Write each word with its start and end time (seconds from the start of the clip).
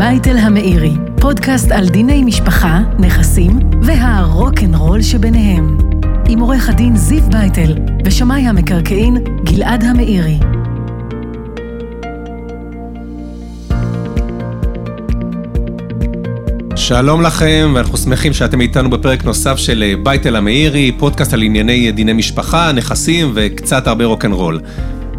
בייטל 0.00 0.36
המאירי, 0.36 0.92
פודקאסט 1.20 1.70
על 1.72 1.88
דיני 1.88 2.24
משפחה, 2.24 2.80
נכסים 2.98 3.58
והרוקנרול 3.82 5.02
שביניהם. 5.02 5.78
עם 6.28 6.40
עורך 6.40 6.68
הדין 6.68 6.96
זיו 6.96 7.22
בייטל 7.30 7.74
ושמאי 8.04 8.40
המקרקעין 8.46 9.16
גלעד 9.44 9.84
המאירי. 9.84 10.38
שלום 16.76 17.22
לכם, 17.22 17.72
ואנחנו 17.74 17.98
שמחים 17.98 18.32
שאתם 18.32 18.60
איתנו 18.60 18.90
בפרק 18.90 19.24
נוסף 19.24 19.56
של 19.56 19.82
אה, 19.82 19.94
בייטל 20.02 20.36
המאירי, 20.36 20.92
פודקאסט 20.98 21.32
על 21.32 21.42
ענייני 21.42 21.92
דיני 21.92 22.12
משפחה, 22.12 22.72
נכסים 22.72 23.32
וקצת 23.34 23.86
הרבה 23.86 24.04
רוקנרול. 24.04 24.60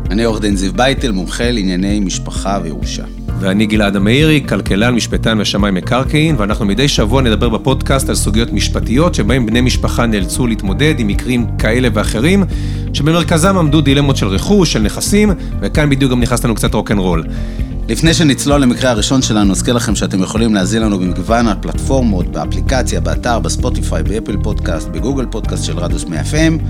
אני 0.10 0.24
עורך 0.24 0.42
דין 0.42 0.56
זיו 0.56 0.74
בייטל, 0.74 1.12
מומחה 1.12 1.52
לענייני 1.52 2.00
משפחה 2.00 2.60
וירושה. 2.64 3.04
ואני 3.42 3.66
גלעד 3.66 3.96
המאירי, 3.96 4.44
כלכלן, 4.50 4.96
משפטן 4.96 5.40
ושמאי 5.42 5.72
מקרקעין, 5.72 6.36
ואנחנו 6.38 6.66
מדי 6.66 6.88
שבוע 6.88 7.22
נדבר 7.22 7.50
בפודקאסט 7.50 8.10
על 8.10 8.16
סוגיות 8.16 8.54
משפטיות 8.54 9.16
שבהם 9.16 9.46
בני 9.46 9.62
משפחה 9.62 10.06
נאלצו 10.06 10.48
להתמודד 10.48 11.00
עם 11.00 11.08
מקרים 11.08 11.46
כאלה 11.58 11.88
ואחרים, 11.94 12.44
שבמרכזם 12.94 13.58
עמדו 13.58 13.82
דילמות 13.82 14.18
של 14.18 14.28
רכוש, 14.28 14.74
של 14.74 14.82
נכסים, 14.82 15.32
וכאן 15.62 15.90
בדיוק 15.90 16.12
גם 16.12 16.20
נכנס 16.20 16.46
לנו 16.46 16.56
קצת 16.56 16.74
רוקנרול. 16.74 17.24
לפני 17.90 18.14
שנצלול 18.14 18.62
למקרה 18.62 18.92
הראשון 18.92 19.22
שלנו, 19.22 19.52
אזכיר 19.52 19.74
לכם 19.74 19.96
שאתם 19.96 20.24
יכולים 20.24 20.54
להזין 20.56 20.82
לנו 20.82 21.00
במגוון 21.00 21.48
הפלטפורמות, 21.48 22.28
באפליקציה, 22.32 23.00
באתר, 23.02 23.40
בספוטיפיי, 23.40 24.04
באפל 24.04 24.38
פודקאסט, 24.44 24.88
בגוגל 24.88 25.26
פודקאסט 25.26 25.64
של 25.66 25.80
רדיוס 25.80 26.06
100 26.06 26.22
FM. 26.22 26.62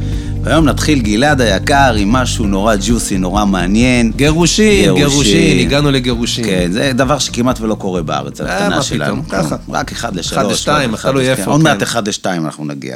והיום 0.44 0.66
נתחיל 0.66 1.00
גלעד 1.00 1.42
היקר 1.42 1.94
עם 1.98 2.12
משהו 2.12 2.46
נורא 2.46 2.76
ג'וסי, 2.88 3.18
נורא 3.18 3.46
מעניין. 3.46 4.12
גירושין, 4.16 4.96
גירושין, 4.96 5.60
הגענו 5.60 5.92
לגירושין. 5.92 6.46
כן, 6.46 6.70
זה 6.72 6.92
דבר 6.96 7.20
שכמעט 7.20 7.62
ולא 7.62 7.76
קורה 7.76 8.02
בארץ, 8.04 8.42
אה, 8.42 8.58
הקטנה 8.58 8.82
שלנו. 8.82 9.24
פתאום, 9.24 9.44
ככה. 9.44 9.56
רק 9.70 9.92
אחד 9.92 10.16
לשלוש. 10.16 10.38
אחד 10.38 10.52
לשתיים, 10.52 10.94
אחד 10.94 11.10
תלוי 11.10 11.24
לש- 11.24 11.30
איפה, 11.30 11.44
כן, 11.44 11.50
עוד 11.52 11.62
כן. 11.62 11.64
מעט 11.64 11.84
אחד 11.84 12.08
לשתיים 12.08 12.46
אנחנו 12.46 12.66
נגיע. 12.66 12.96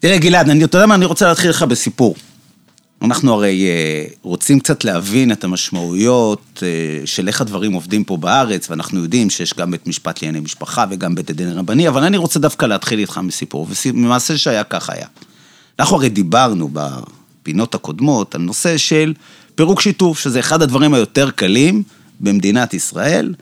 תראה, 0.00 0.18
גלעד, 0.18 0.50
אתה 0.50 0.76
יודע 0.76 0.86
מה, 0.86 0.94
אני 0.94 1.04
רוצה 1.04 1.28
להתחיל 1.28 1.50
לך 1.50 1.62
בסיפור. 1.62 2.14
אנחנו 3.06 3.32
הרי 3.32 3.66
אה, 3.66 4.04
רוצים 4.22 4.60
קצת 4.60 4.84
להבין 4.84 5.32
את 5.32 5.44
המשמעויות 5.44 6.62
אה, 6.62 7.06
של 7.06 7.28
איך 7.28 7.40
הדברים 7.40 7.72
עובדים 7.72 8.04
פה 8.04 8.16
בארץ, 8.16 8.70
ואנחנו 8.70 9.02
יודעים 9.02 9.30
שיש 9.30 9.54
גם 9.54 9.70
בית 9.70 9.86
משפט 9.86 10.22
לענייני 10.22 10.44
משפחה 10.44 10.84
וגם 10.90 11.14
בית 11.14 11.30
הדין 11.30 11.48
הרבני, 11.48 11.88
אבל 11.88 12.02
אני 12.02 12.16
רוצה 12.16 12.38
דווקא 12.38 12.66
להתחיל 12.66 12.98
איתך 12.98 13.18
מסיפור, 13.18 13.66
ומעשה 13.86 14.38
שהיה 14.38 14.64
כך 14.64 14.90
היה. 14.90 15.06
אנחנו 15.78 15.96
הרי 15.96 16.08
דיברנו 16.08 16.70
בפינות 16.72 17.74
הקודמות 17.74 18.34
על 18.34 18.40
נושא 18.40 18.76
של 18.76 19.14
פירוק 19.54 19.80
שיתוף, 19.80 20.18
שזה 20.18 20.40
אחד 20.40 20.62
הדברים 20.62 20.94
היותר 20.94 21.30
קלים 21.30 21.82
במדינת 22.20 22.74
ישראל. 22.74 23.34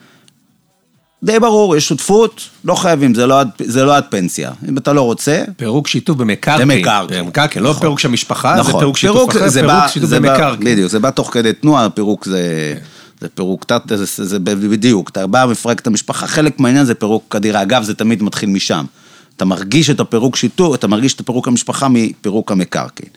די 1.22 1.40
ברור, 1.40 1.76
יש 1.76 1.88
שותפות, 1.88 2.40
לא 2.64 2.74
חייבים, 2.74 3.14
זה 3.14 3.26
לא 3.26 3.40
עד, 3.40 3.48
זה 3.64 3.84
לא 3.84 3.96
עד 3.96 4.04
פנסיה. 4.10 4.50
אם 4.68 4.78
אתה 4.78 4.92
לא 4.92 5.02
רוצה, 5.02 5.44
פירוק 5.56 5.88
שיתוף 5.88 6.16
במקרקעין. 6.16 6.68
במקרקעין. 6.68 7.24
במקרקעין, 7.24 7.64
לא 7.64 7.70
נכון. 7.70 7.80
פירוק 7.82 7.98
של 7.98 8.08
משפחה, 8.08 8.54
זה 8.56 8.60
נכון. 8.60 8.80
פירוק 8.80 8.96
שיתוף 8.96 9.30
אחר, 9.30 9.48
זה 9.48 9.60
פירוק 9.60 9.72
בא- 9.74 9.88
שיתוף 9.88 10.08
זה 10.08 10.20
במקרקעין. 10.20 10.60
בדיוק, 10.72 10.90
זה 10.90 10.98
בא 10.98 11.10
תוך 11.10 11.30
כדי 11.32 11.52
תנועה, 11.52 11.90
פירוק 11.90 12.24
זה... 12.24 12.74
זה 13.20 13.28
פירוק, 13.28 13.64
תת, 13.64 13.82
זה, 13.88 13.96
זה, 13.96 14.24
זה 14.24 14.38
בדיוק, 14.38 15.08
אתה 15.10 15.26
בא, 15.26 15.46
מפרק 15.50 15.80
את 15.80 15.86
המשפחה, 15.86 16.26
חלק 16.26 16.60
מהעניין 16.60 16.84
זה 16.84 16.94
פירוק 16.94 17.36
הדירה. 17.36 17.62
אגב, 17.62 17.82
זה 17.82 17.94
תמיד 17.94 18.22
מתחיל 18.22 18.48
משם. 18.48 18.84
אתה 19.36 19.44
מרגיש 19.44 19.90
את 19.90 20.00
הפירוק 20.00 20.36
שיטור, 20.36 20.74
אתה 20.74 20.86
מרגיש 20.86 21.14
את 21.14 21.20
הפירוק 21.20 21.48
המשפחה 21.48 21.88
מפירוק 21.88 22.52
המקרקעין. 22.52 23.08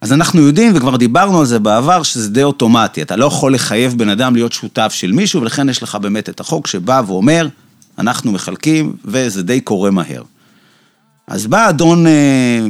אז 0.00 0.12
אנחנו 0.12 0.40
יודעים, 0.40 0.72
וכבר 0.74 0.96
דיברנו 0.96 1.40
על 1.40 1.46
זה 1.46 1.58
בעבר, 1.58 2.02
שזה 2.02 2.30
די 2.30 2.42
אוטומטי. 2.42 3.02
אתה 3.02 3.16
לא 3.16 3.26
יכול 3.26 3.54
לחייב 3.54 3.98
בן 3.98 4.08
אדם 4.08 4.34
להיות 4.34 4.52
שותף 4.52 4.92
של 4.94 5.12
מישהו, 5.12 5.40
ולכן 5.40 5.68
יש 5.68 5.82
לך 5.82 5.94
באמת 5.94 6.28
את 6.28 6.40
החוק 6.40 6.66
שבא 6.66 7.02
ואומר, 7.06 7.48
אנחנו 7.98 8.32
מחלקים, 8.32 8.92
וזה 9.04 9.42
די 9.42 9.60
קורה 9.60 9.90
מהר. 9.90 10.22
אז 11.26 11.46
בא 11.46 11.68
אדון 11.68 12.06
אה, 12.06 12.66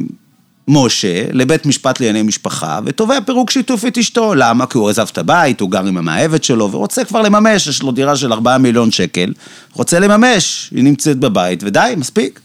משה 0.69 1.25
לבית 1.33 1.67
משפט 1.67 2.01
לענייני 2.01 2.23
משפחה, 2.23 2.81
ותובע 2.85 3.19
פירוק 3.27 3.51
שיתוף 3.51 3.87
את 3.87 3.99
אשתו. 3.99 4.35
למה? 4.35 4.67
כי 4.67 4.79
הוא 4.79 4.89
עזב 4.89 5.07
את 5.13 5.19
הבית, 5.19 5.61
הוא 5.61 5.71
גר 5.71 5.87
עם 5.87 5.97
המאהבת 5.97 6.45
שלו, 6.45 6.73
ורוצה 6.73 7.05
כבר 7.05 7.23
לממש, 7.23 7.67
יש 7.67 7.83
לו 7.83 7.93
דירה 7.93 8.17
של 8.17 8.33
4 8.33 8.59
מיליון 8.59 8.91
שקל, 8.91 9.33
רוצה 9.73 9.99
לממש, 9.99 10.71
היא 10.75 10.85
נמצאת 10.85 11.19
בבית, 11.19 11.63
ודי, 11.63 11.95
מספיק. 11.97 12.41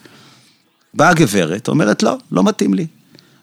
באה 0.94 1.10
הגברת, 1.10 1.68
אומרת, 1.68 2.04
לא, 2.04 2.18
לא 2.32 2.44
מתאים 2.44 2.74
לי. 2.74 2.88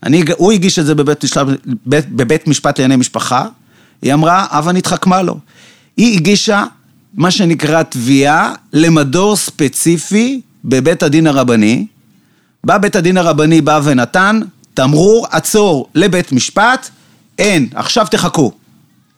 אני, 0.02 0.22
הוא 0.36 0.52
הגיש 0.52 0.78
את 0.78 0.86
זה 0.86 0.94
בבית, 0.94 1.24
משפט- 1.24 1.46
בית, 1.86 2.08
בבית 2.12 2.48
משפט 2.48 2.78
לענייני 2.78 3.00
משפחה, 3.00 3.46
היא 4.02 4.14
אמרה, 4.14 4.46
הבה 4.50 4.72
נתחכמה 4.72 5.22
לו. 5.22 5.38
היא 5.96 6.16
הגישה 6.16 6.64
מה 7.14 7.30
שנקרא 7.30 7.82
תביעה 7.82 8.52
למדור 8.72 9.36
ספציפי 9.36 10.40
בבית 10.64 11.02
הדין 11.02 11.26
הרבני. 11.26 11.86
בא 12.64 12.78
בית 12.78 12.96
הדין 12.96 13.16
הרבני, 13.16 13.60
בא 13.60 13.80
ונתן 13.84 14.40
תמרור 14.74 15.26
עצור 15.30 15.86
לבית 15.94 16.32
משפט, 16.32 16.88
אין, 17.38 17.68
עכשיו 17.74 18.06
תחכו. 18.10 18.52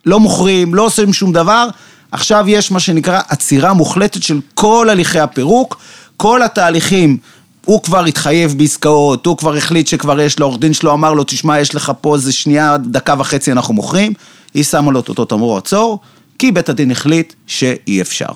לא 0.07 0.21
מוכרים, 0.21 0.75
לא 0.75 0.83
עושים 0.83 1.13
שום 1.13 1.33
דבר, 1.33 1.69
עכשיו 2.13 2.45
יש 2.49 2.71
מה 2.71 2.81
שנקרא 2.81 3.21
עצירה 3.29 3.73
מוחלטת 3.73 4.23
של 4.23 4.41
כל 4.55 4.89
הליכי 4.91 5.21
הפירוק, 5.21 5.79
כל 6.17 6.43
התהליכים, 6.43 7.17
הוא 7.65 7.83
כבר 7.83 8.05
התחייב 8.05 8.55
בעסקאות, 8.59 9.27
הוא 9.27 9.37
כבר 9.37 9.57
החליט 9.57 9.87
שכבר 9.87 10.21
יש 10.21 10.39
לו, 10.39 10.47
עורך 10.47 10.61
דין 10.61 10.73
שלו 10.73 10.93
אמר 10.93 11.13
לו, 11.13 11.25
תשמע, 11.25 11.61
יש 11.61 11.75
לך 11.75 11.93
פה 12.01 12.15
איזה 12.15 12.33
שנייה, 12.33 12.77
דקה 12.79 13.15
וחצי 13.19 13.53
אנחנו 13.53 13.75
מוכרים, 13.75 14.13
היא 14.55 14.65
שמה 14.65 14.93
לו 14.93 15.01
את 15.01 15.09
אותו 15.09 15.25
תמרור 15.25 15.59
עצור, 15.59 16.01
כי 16.39 16.53
בית 16.53 16.69
הדין 16.69 16.91
החליט 16.91 17.33
שאי 17.47 18.01
אפשר. 18.01 18.33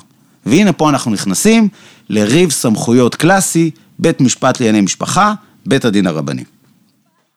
והנה 0.46 0.72
פה 0.72 0.88
אנחנו 0.90 1.10
נכנסים 1.10 1.68
לריב 2.08 2.50
סמכויות 2.50 3.14
קלאסי, 3.14 3.70
בית 3.98 4.20
משפט 4.20 4.60
לענייני 4.60 4.80
משפחה, 4.80 5.34
בית 5.66 5.84
הדין 5.84 6.06
הרבני. 6.06 6.44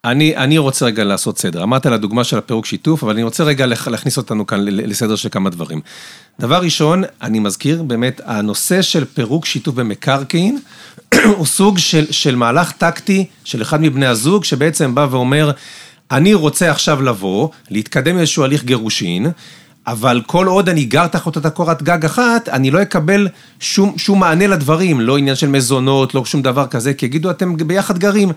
אני, 0.06 0.38
אני 0.38 0.58
רוצה 0.58 0.86
רגע 0.86 1.04
לעשות 1.04 1.38
סדר. 1.38 1.64
אמרת 1.64 1.86
על 1.86 1.94
הדוגמה 1.94 2.24
של 2.24 2.38
הפירוק 2.38 2.66
שיתוף, 2.66 3.04
אבל 3.04 3.14
אני 3.14 3.24
רוצה 3.24 3.44
רגע 3.44 3.66
להכניס 3.66 4.18
אותנו 4.18 4.48
כאן 4.48 4.66
לסדר 4.66 5.16
של 5.16 5.30
כמה 5.30 5.50
דברים. 5.50 5.82
דבר 6.40 6.62
ראשון, 6.62 7.04
אני 7.22 7.40
מזכיר 7.40 7.84
באמת, 7.84 8.22
הנושא 8.26 8.82
של 8.82 9.06
פירוק 9.06 9.46
שיתוף 9.46 9.76
במקרקעין, 9.76 10.60
הוא 11.38 11.46
סוג 11.46 11.78
של, 11.78 12.06
של 12.12 12.36
מהלך 12.36 12.72
טקטי 12.72 13.26
של 13.44 13.62
אחד 13.62 13.82
מבני 13.82 14.06
הזוג, 14.06 14.44
שבעצם 14.44 14.96
בא 14.96 15.08
ואומר, 15.12 15.52
אני 16.12 16.34
רוצה 16.34 16.72
עכשיו 16.72 17.02
לבוא, 17.02 17.50
להתקדם 17.70 18.18
איזשהו 18.18 18.44
הליך 18.44 18.64
גירושין, 18.64 19.32
אבל 19.88 20.22
כל 20.28 20.48
עוד 20.48 20.70
אני 20.70 20.86
גר 20.86 21.08
תחת 21.08 21.36
אותה 21.36 21.50
קורת 21.50 21.84
גג 21.84 22.06
אחת, 22.06 22.50
אני 22.50 22.72
לא 22.72 22.82
אקבל 22.82 23.28
שום, 23.60 23.98
שום 23.98 24.20
מענה 24.20 24.48
לדברים, 24.48 25.02
לא 25.02 25.18
עניין 25.18 25.36
של 25.36 25.48
מזונות, 25.48 26.16
לא 26.16 26.26
שום 26.26 26.42
דבר 26.42 26.68
כזה, 26.68 26.94
כי 26.94 27.06
יגידו, 27.06 27.32
אתם 27.32 27.58
ביחד 27.58 27.98
גרים. 27.98 28.32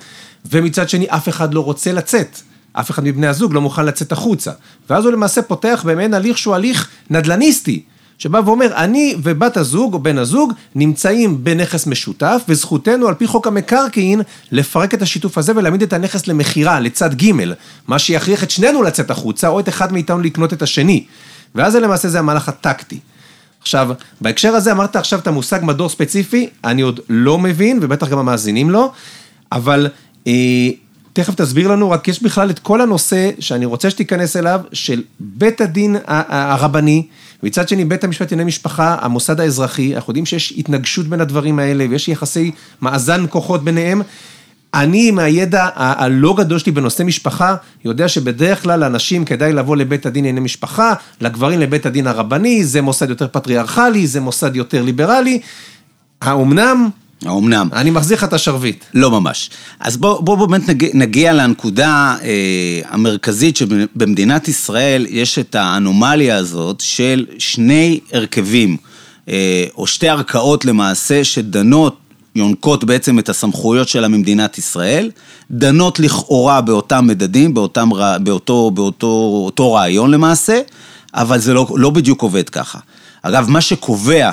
ומצד 0.51 0.89
שני, 0.89 1.07
אף 1.09 1.29
אחד 1.29 1.55
לא 1.55 1.61
רוצה 1.61 1.93
לצאת. 1.93 2.39
אף 2.73 2.91
אחד 2.91 3.05
מבני 3.05 3.27
הזוג 3.27 3.55
לא 3.55 3.61
מוכן 3.61 3.85
לצאת 3.85 4.13
החוצה. 4.13 4.51
ואז 4.91 5.05
הוא 5.05 5.13
למעשה 5.13 5.43
פותח 5.43 5.85
במעין 5.87 6.15
הליך 6.15 6.39
שהוא 6.39 6.55
הליך 6.55 6.89
נדל"ניסטי, 7.11 7.83
שבא 8.19 8.41
ואומר, 8.45 8.73
אני 8.77 9.15
ובת 9.23 9.57
הזוג 9.57 9.95
או 9.95 9.99
בן 9.99 10.19
הזוג 10.19 10.53
נמצאים 10.75 11.45
בנכס 11.45 11.87
משותף, 11.87 12.43
וזכותנו 12.49 13.09
על 13.09 13.15
פי 13.15 13.27
חוק 13.27 13.47
המקרקעין 13.47 14.21
לפרק 14.53 14.95
את 14.95 15.03
השיתוף 15.03 15.39
הזה 15.39 15.53
ולהעמיד 15.57 15.83
את 15.83 15.93
הנכס 15.93 16.27
למכירה, 16.27 16.81
לצד 16.81 17.15
ג', 17.15 17.33
מה 17.89 17.99
שיכריח 17.99 18.43
את 18.43 18.51
שנינו 18.51 18.83
לצאת 18.83 19.11
החוצה, 19.11 19.49
או 19.49 19.61
את 19.61 19.69
אחד 19.69 19.93
מאיתנו 19.93 20.21
לקנות 20.21 20.53
את 20.53 20.63
השני. 20.63 21.05
ואז 21.55 21.73
זה 21.73 21.81
למעשה 21.81 22.09
זה 22.09 22.19
המהלך 22.19 22.49
הטקטי. 22.49 22.99
עכשיו, 23.61 23.89
בהקשר 24.21 24.55
הזה 24.55 24.73
אמרת 24.73 24.97
עכשיו 24.97 25.19
את 25.19 25.27
המושג 25.27 25.61
מדור 25.63 25.89
ספציפי, 25.89 26.49
אני 26.65 26.83
עוד 26.83 27.01
לא 27.09 27.39
מבין, 27.39 27.79
ובטח 27.83 28.09
גם 28.09 28.19
המאזינים 28.19 28.71
לא, 28.71 28.91
אבל 29.53 29.89
אה, 30.27 30.71
תכף 31.13 31.35
תסביר 31.35 31.69
לנו, 31.69 31.91
רק 31.91 32.09
יש 32.09 32.23
בכלל 32.23 32.51
את 32.51 32.59
כל 32.59 32.81
הנושא 32.81 33.31
שאני 33.41 33.65
רוצה 33.65 33.91
שתיכנס 33.91 34.37
אליו, 34.37 34.61
של 34.73 35.03
בית 35.21 35.61
הדין 35.61 35.97
הרבני, 36.07 37.07
מצד 37.43 37.69
שני 37.69 37.85
בית 37.85 38.05
המשפט 38.05 38.31
לענייני 38.33 38.49
משפחה, 38.49 38.97
המוסד 39.01 39.41
האזרחי, 39.41 39.95
אנחנו 39.97 40.11
יודעים 40.11 40.27
שיש 40.27 40.55
התנגשות 40.59 41.07
בין 41.07 41.21
הדברים 41.21 41.59
האלה, 41.59 41.87
ויש 41.91 42.09
יחסי 42.09 42.51
מאזן 42.83 43.25
כוחות 43.31 43.65
ביניהם. 43.65 44.03
אני, 44.75 45.11
מהידע 45.11 45.65
ה- 45.65 46.05
הלא 46.05 46.35
גדול 46.39 46.59
שלי 46.59 46.73
בנושא 46.73 47.03
משפחה, 47.03 47.55
יודע 47.85 48.09
שבדרך 48.09 48.63
כלל 48.63 48.81
לאנשים 48.81 49.25
כדאי 49.25 49.53
לבוא 49.53 49.77
לבית 49.77 50.07
הדין 50.07 50.25
לענייני 50.25 50.45
משפחה, 50.45 50.95
לגברים 51.21 51.61
לבית 51.61 51.87
הדין 51.87 52.07
הרבני, 52.07 52.65
זה 52.65 52.83
מוסד 52.83 53.11
יותר 53.11 53.27
פטריארכלי, 53.33 54.07
זה 54.07 54.21
מוסד 54.21 54.57
יותר 54.57 54.83
ליברלי. 54.83 55.41
האומנם? 56.21 56.89
האומנם? 57.27 57.69
אני 57.73 57.91
מחזיר 57.91 58.17
לך 58.17 58.25
את 58.25 58.33
השרביט. 58.33 58.85
לא 58.95 59.11
ממש. 59.11 59.51
אז 59.81 59.97
בואו 59.97 60.23
בוא 60.23 60.37
באמת 60.49 60.69
נגיע, 60.69 60.91
נגיע 60.95 61.33
לנקודה 61.33 62.17
אה, 62.23 62.81
המרכזית 62.89 63.57
שבמדינת 63.57 64.49
ישראל 64.49 65.07
יש 65.09 65.39
את 65.39 65.55
האנומליה 65.55 66.37
הזאת 66.37 66.81
של 66.81 67.27
שני 67.39 68.01
הרכבים, 68.13 68.77
אה, 69.29 69.65
או 69.77 69.87
שתי 69.87 70.09
ערכאות 70.09 70.65
למעשה, 70.65 71.25
שדנות, 71.25 71.97
יונקות 72.37 72.85
בעצם 72.85 73.19
את 73.19 73.29
הסמכויות 73.29 73.89
שלה 73.89 74.09
ממדינת 74.09 74.59
ישראל, 74.59 75.11
דנות 75.51 76.01
לכאורה 76.01 76.61
באותם 76.61 77.07
מדדים, 77.07 77.55
באותם, 77.55 77.89
באותו, 78.21 78.71
באותו 78.71 79.43
אותו 79.45 79.73
רעיון 79.73 80.11
למעשה, 80.11 80.61
אבל 81.15 81.39
זה 81.39 81.55
לא, 81.55 81.67
לא 81.75 81.91
בדיוק 81.91 82.23
עובד 82.23 82.49
ככה. 82.49 82.79
אגב, 83.23 83.51
מה 83.51 83.61
שקובע 83.61 84.31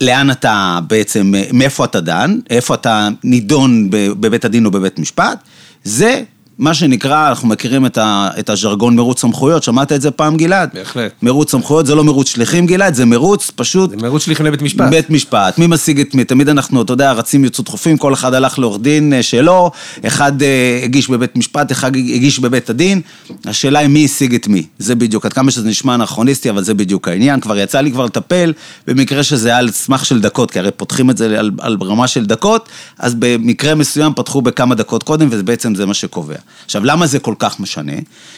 לאן 0.00 0.30
אתה 0.30 0.78
בעצם, 0.86 1.32
מאיפה 1.52 1.84
אתה 1.84 2.00
דן, 2.00 2.38
איפה 2.50 2.74
אתה 2.74 3.08
נידון 3.24 3.88
בבית 3.90 4.44
הדין 4.44 4.66
או 4.66 4.70
בבית 4.70 4.98
משפט, 4.98 5.38
זה 5.84 6.22
מה 6.60 6.74
שנקרא, 6.74 7.28
אנחנו 7.28 7.48
מכירים 7.48 7.86
את, 7.86 7.98
ה, 7.98 8.30
את 8.38 8.50
הז'רגון 8.50 8.96
מרוץ 8.96 9.20
סמכויות, 9.20 9.62
שמעת 9.62 9.92
את 9.92 10.00
זה 10.00 10.10
פעם 10.10 10.36
גלעד? 10.36 10.70
בהחלט. 10.74 11.12
מרוץ 11.22 11.50
סמכויות 11.50 11.86
זה 11.86 11.94
לא 11.94 12.04
מרוץ 12.04 12.28
שליחים 12.28 12.66
גלעד, 12.66 12.94
זה 12.94 13.04
מרוץ 13.04 13.50
פשוט... 13.56 13.90
זה 13.90 13.96
מרוץ 13.96 14.24
שליחים 14.24 14.46
לבית 14.46 14.62
משפט. 14.62 14.90
בית 14.90 15.10
משפט, 15.10 15.58
מי 15.58 15.66
משיג 15.66 16.00
את 16.00 16.14
מי? 16.14 16.24
תמיד 16.24 16.48
אנחנו, 16.48 16.82
אתה 16.82 16.92
יודע, 16.92 17.12
רצים 17.12 17.44
יוצאו 17.44 17.64
דחופים, 17.64 17.96
כל 17.96 18.14
אחד 18.14 18.34
הלך 18.34 18.58
לעורך 18.58 18.80
דין 18.80 19.12
אה, 19.12 19.22
שלו, 19.22 19.70
אחד 20.06 20.42
אה, 20.42 20.80
הגיש 20.84 21.08
בבית 21.08 21.36
משפט, 21.36 21.72
אחד 21.72 21.96
הגיש 21.96 22.38
בבית 22.38 22.70
הדין, 22.70 23.00
השאלה 23.44 23.78
היא 23.78 23.88
מי 23.88 24.04
השיג 24.04 24.34
את 24.34 24.48
מי. 24.48 24.66
זה 24.78 24.94
בדיוק, 24.94 25.26
עד 25.26 25.32
כמה 25.32 25.50
שזה 25.50 25.68
נשמע 25.68 25.94
אנכרוניסטי, 25.94 26.50
אבל 26.50 26.64
זה 26.64 26.74
בדיוק 26.74 27.08
העניין. 27.08 27.40
כבר 27.40 27.58
יצא 27.58 27.80
לי 27.80 27.92
כבר 27.92 28.04
לטפל 28.04 28.52
במקרה 28.86 29.22
שזה 29.22 29.48
היה 29.48 29.58
על 29.58 29.70
סמך 29.70 30.04
של 30.04 30.20
דקות, 30.20 30.50
כי 30.50 30.58
הרי 30.58 30.70
פותחים 30.70 31.10
את 31.10 31.16
זה 31.16 31.38
על, 31.38 31.50
על 31.60 31.76
רמה 31.82 32.06
של 32.06 32.26
דקות, 32.26 32.68
אז 32.98 33.14
במקרה 33.18 33.74
מסוים 33.74 34.12
פתחו 34.16 34.42
בכמה 34.42 34.74
דקות 34.74 35.02
קודם, 35.02 35.28
ובעצם 35.30 35.74
זה 35.74 35.86
מה 35.86 35.94
שקובע. 35.94 36.36
עכשיו, 36.64 36.84
למה 36.84 37.06
זה 37.06 37.18
כל 37.18 37.34
כך 37.38 37.60
משנה? 37.60 37.92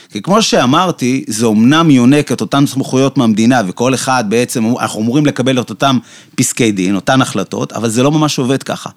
כי 0.08 0.22
כמו 0.22 0.42
שאמרתי, 0.42 1.24
זה 1.26 1.46
אומנם 1.46 1.90
יונק 1.90 2.32
את 2.32 2.40
אותן 2.40 2.66
סמכויות 2.66 3.18
מהמדינה, 3.18 3.60
וכל 3.66 3.94
אחד 3.94 4.24
בעצם, 4.28 4.64
אנחנו 4.80 5.00
אמורים 5.00 5.26
לקבל 5.26 5.60
את 5.60 5.70
אותם 5.70 5.98
פסקי 6.34 6.72
דין, 6.72 6.94
אותן 6.94 7.22
החלטות, 7.22 7.72
אבל 7.72 7.88
זה 7.88 8.02
לא 8.02 8.12
ממש 8.12 8.38
עובד 8.38 8.62
ככה. 8.62 8.90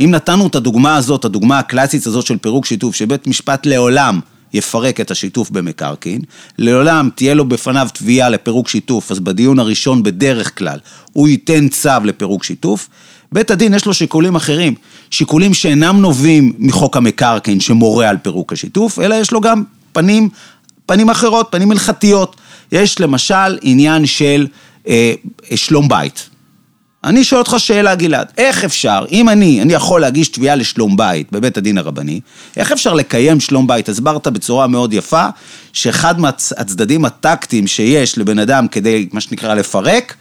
אם 0.00 0.10
נתנו 0.10 0.46
את 0.46 0.54
הדוגמה 0.54 0.96
הזאת, 0.96 1.24
הדוגמה 1.24 1.58
הקלאסית 1.58 2.06
הזאת 2.06 2.26
של 2.26 2.36
פירוק 2.36 2.66
שיתוף, 2.66 2.94
שבית 2.94 3.26
משפט 3.26 3.66
לעולם 3.66 4.20
יפרק 4.52 5.00
את 5.00 5.10
השיתוף 5.10 5.50
במקרקעין, 5.50 6.20
לעולם 6.58 7.10
תהיה 7.14 7.34
לו 7.34 7.44
בפניו 7.44 7.88
תביעה 7.94 8.28
לפירוק 8.28 8.68
שיתוף, 8.68 9.10
אז 9.10 9.20
בדיון 9.20 9.58
הראשון 9.58 10.02
בדרך 10.02 10.58
כלל 10.58 10.78
הוא 11.12 11.28
ייתן 11.28 11.68
צו 11.68 11.90
לפירוק 12.04 12.44
שיתוף, 12.44 12.88
בית 13.32 13.50
הדין 13.50 13.74
יש 13.74 13.86
לו 13.86 13.94
שיקולים 13.94 14.36
אחרים, 14.36 14.74
שיקולים 15.10 15.54
שאינם 15.54 16.00
נובעים 16.00 16.52
מחוק 16.58 16.96
המקרקעין 16.96 17.60
שמורה 17.60 18.08
על 18.08 18.16
פירוק 18.16 18.52
השיתוף, 18.52 18.98
אלא 18.98 19.14
יש 19.14 19.32
לו 19.32 19.40
גם 19.40 19.62
פנים, 19.92 20.28
פנים 20.86 21.10
אחרות, 21.10 21.48
פנים 21.50 21.70
הלכתיות. 21.70 22.36
יש 22.72 23.00
למשל 23.00 23.58
עניין 23.62 24.06
של 24.06 24.46
אה, 24.88 25.14
שלום 25.54 25.88
בית. 25.88 26.28
אני 27.04 27.24
שואל 27.24 27.40
אותך 27.40 27.54
שאלה, 27.58 27.94
גלעד, 27.94 28.26
איך 28.38 28.64
אפשר, 28.64 29.04
אם 29.10 29.28
אני, 29.28 29.62
אני 29.62 29.72
יכול 29.72 30.00
להגיש 30.00 30.28
תביעה 30.28 30.56
לשלום 30.56 30.96
בית 30.96 31.32
בבית 31.32 31.56
הדין 31.56 31.78
הרבני, 31.78 32.20
איך 32.56 32.72
אפשר 32.72 32.94
לקיים 32.94 33.40
שלום 33.40 33.66
בית? 33.66 33.88
הסברת 33.88 34.28
בצורה 34.28 34.66
מאוד 34.66 34.92
יפה, 34.92 35.26
שאחד 35.72 36.20
מהצדדים 36.20 37.04
הטקטיים 37.04 37.66
שיש 37.66 38.18
לבן 38.18 38.38
אדם 38.38 38.68
כדי, 38.68 39.08
מה 39.12 39.20
שנקרא, 39.20 39.54
לפרק, 39.54 40.14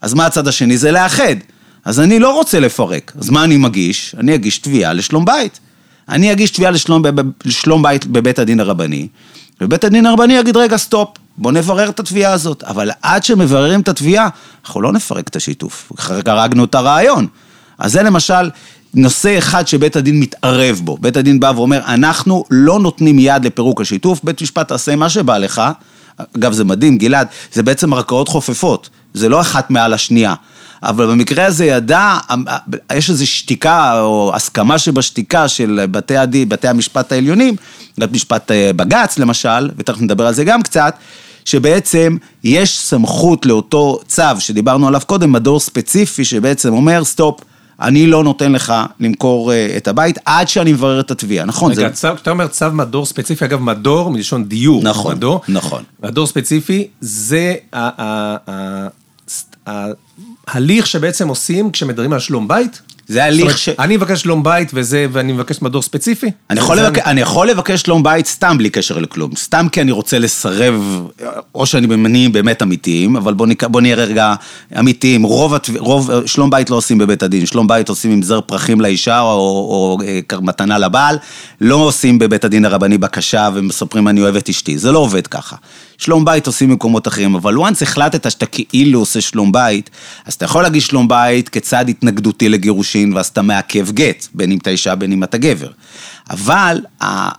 אז 0.00 0.14
מה 0.14 0.26
הצד 0.26 0.48
השני? 0.48 0.76
זה 0.76 0.92
לאחד. 0.92 1.34
אז 1.84 2.00
אני 2.00 2.18
לא 2.18 2.34
רוצה 2.34 2.60
לפרק. 2.60 3.12
אז 3.18 3.30
מה 3.30 3.44
אני 3.44 3.56
מגיש? 3.56 4.14
אני 4.18 4.34
אגיש 4.34 4.58
תביעה 4.58 4.92
לשלום 4.92 5.24
בית. 5.24 5.60
אני 6.08 6.32
אגיש 6.32 6.50
תביעה 6.50 6.70
לשלום, 6.70 7.02
לשלום 7.44 7.82
בית 7.82 8.06
בבית 8.06 8.38
הדין 8.38 8.60
הרבני, 8.60 9.08
ובית 9.60 9.84
הדין 9.84 10.06
הרבני 10.06 10.34
יגיד, 10.34 10.56
רגע, 10.56 10.76
סטופ, 10.76 11.08
בוא 11.38 11.52
נברר 11.52 11.88
את 11.88 12.00
התביעה 12.00 12.32
הזאת. 12.32 12.62
אבל 12.64 12.90
עד 13.02 13.24
שמבררים 13.24 13.80
את 13.80 13.88
התביעה, 13.88 14.28
אנחנו 14.64 14.80
לא 14.80 14.92
נפרק 14.92 15.28
את 15.28 15.36
השיתוף. 15.36 15.92
הרגנו 16.26 16.64
את 16.64 16.74
הרעיון. 16.74 17.26
אז 17.78 17.92
זה 17.92 18.02
למשל 18.02 18.50
נושא 18.94 19.38
אחד 19.38 19.68
שבית 19.68 19.96
הדין 19.96 20.20
מתערב 20.20 20.80
בו. 20.84 20.98
בית 21.00 21.16
הדין 21.16 21.40
בא 21.40 21.52
ואומר, 21.56 21.80
אנחנו 21.86 22.44
לא 22.50 22.78
נותנים 22.78 23.18
יד 23.18 23.44
לפירוק 23.44 23.80
השיתוף, 23.80 24.20
בית 24.24 24.42
משפט 24.42 24.68
תעשה 24.68 24.96
מה 24.96 25.08
שבא 25.08 25.38
לך. 25.38 25.62
אגב, 26.36 26.52
זה 26.52 26.64
מדהים, 26.64 26.98
גלעד, 26.98 27.26
זה 27.52 27.62
בעצם 27.62 27.92
ערכאות 27.92 28.28
חופפות. 28.28 28.90
זה 29.14 29.28
לא 29.28 29.40
אחת 29.40 29.70
מעל 29.70 29.92
השנייה. 29.92 30.34
אבל 30.82 31.06
במקרה 31.06 31.46
הזה 31.46 31.64
ידע, 31.64 32.18
יש 32.94 33.10
איזו 33.10 33.26
שתיקה 33.26 34.00
או 34.00 34.32
הסכמה 34.34 34.78
שבשתיקה 34.78 35.48
של 35.48 35.84
בתי 35.90 36.16
הדין, 36.16 36.48
בתי 36.48 36.68
המשפט 36.68 37.12
העליונים, 37.12 37.56
בית 37.98 38.12
משפט 38.12 38.50
אה, 38.50 38.70
בג"ץ 38.76 39.18
למשל, 39.18 39.70
ותכף 39.76 40.00
נדבר 40.00 40.26
על 40.26 40.34
זה 40.34 40.44
גם 40.44 40.62
קצת, 40.62 40.94
שבעצם 41.44 42.16
יש 42.44 42.78
סמכות 42.78 43.46
לאותו 43.46 44.00
צו 44.06 44.22
שדיברנו 44.38 44.88
עליו 44.88 45.00
קודם, 45.06 45.32
מדור 45.32 45.60
ספציפי 45.60 46.24
שבעצם 46.24 46.72
אומר 46.72 47.04
סטופ. 47.04 47.40
אני 47.80 48.06
לא 48.06 48.24
נותן 48.24 48.52
לך 48.52 48.74
למכור 49.00 49.52
אה, 49.52 49.74
את 49.76 49.88
הבית 49.88 50.18
עד 50.24 50.48
שאני 50.48 50.72
מברר 50.72 51.00
את 51.00 51.10
התביעה, 51.10 51.44
נכון? 51.44 51.72
רגע, 51.72 51.88
זה... 51.94 52.14
כשאתה 52.14 52.30
אומר 52.30 52.46
צו 52.46 52.66
מדור 52.72 53.06
ספציפי, 53.06 53.44
אגב, 53.44 53.60
מדור 53.60 54.10
מלשון 54.10 54.44
דיור, 54.44 54.82
נכון, 54.82 55.16
מדור, 55.16 55.40
נכון. 55.48 55.82
מדור 56.02 56.26
ספציפי, 56.26 56.88
זה 57.00 57.54
ההליך 60.52 60.86
שבעצם 60.86 61.28
עושים 61.28 61.70
כשמדברים 61.70 62.12
על 62.12 62.18
שלום 62.18 62.48
בית? 62.48 62.80
זה 63.08 63.24
הליך 63.24 63.58
ש... 63.58 63.68
אני 63.68 63.96
מבקש 63.96 64.22
שלום 64.22 64.42
בית 64.42 64.70
וזה, 64.74 65.06
ואני 65.12 65.32
מבקש 65.32 65.62
מדור 65.62 65.82
ספציפי? 65.82 66.30
אני 66.50 66.60
יכול, 66.60 66.78
לבק... 66.78 66.98
אני... 66.98 67.10
אני 67.10 67.20
יכול 67.20 67.48
לבקש 67.50 67.80
שלום 67.80 68.02
בית 68.02 68.26
סתם 68.26 68.58
בלי 68.58 68.70
קשר 68.70 68.98
לכלום. 68.98 69.36
סתם 69.36 69.66
כי 69.72 69.80
אני 69.80 69.92
רוצה 69.92 70.18
לסרב, 70.18 71.06
או 71.54 71.66
שאני 71.66 71.86
במניעים 71.86 72.32
באמת 72.32 72.62
אמיתיים, 72.62 73.16
אבל 73.16 73.34
בוא, 73.34 73.46
נק... 73.46 73.64
בוא 73.64 73.80
נהיה 73.80 73.96
רגע 73.96 74.34
אמיתיים. 74.78 75.22
רוב, 75.22 75.54
הת... 75.54 75.70
רוב 75.78 76.10
שלום 76.26 76.50
בית 76.50 76.70
לא 76.70 76.76
עושים 76.76 76.98
בבית 76.98 77.22
הדין. 77.22 77.46
שלום 77.46 77.66
בית 77.66 77.88
עושים 77.88 78.10
עם 78.10 78.22
זר 78.22 78.40
פרחים 78.40 78.80
לאישה 78.80 79.20
או, 79.20 79.26
או, 79.26 79.98
או 80.32 80.42
מתנה 80.42 80.78
לבעל. 80.78 81.18
לא 81.60 81.76
עושים 81.76 82.18
בבית 82.18 82.44
הדין 82.44 82.64
הרבני 82.64 82.98
בקשה 82.98 83.48
ומספרים 83.54 84.08
אני 84.08 84.20
אוהב 84.20 84.36
את 84.36 84.48
אשתי. 84.48 84.78
זה 84.78 84.92
לא 84.92 84.98
עובד 84.98 85.26
ככה. 85.26 85.56
שלום 86.02 86.24
בית 86.24 86.46
עושים 86.46 86.68
במקומות 86.68 87.08
אחרים, 87.08 87.34
אבל 87.34 87.56
once 87.56 87.82
החלטת 87.82 88.30
שאתה 88.30 88.46
כאילו 88.46 88.98
עושה 88.98 89.20
שלום 89.20 89.52
בית, 89.52 89.90
אז 90.26 90.34
אתה 90.34 90.44
יכול 90.44 90.62
להגיש 90.62 90.86
שלום 90.86 91.08
בית 91.08 91.48
כצעד 91.48 91.88
התנגדותי 91.88 92.48
לגירושין, 92.48 93.12
ואז 93.12 93.26
אתה 93.26 93.42
מעכב 93.42 93.90
גט, 93.90 94.26
בין 94.34 94.52
אם 94.52 94.58
אתה 94.58 94.70
אישה, 94.70 94.94
בין 94.94 95.12
אם 95.12 95.24
אתה 95.24 95.38
גבר. 95.38 95.70
אבל 96.30 96.80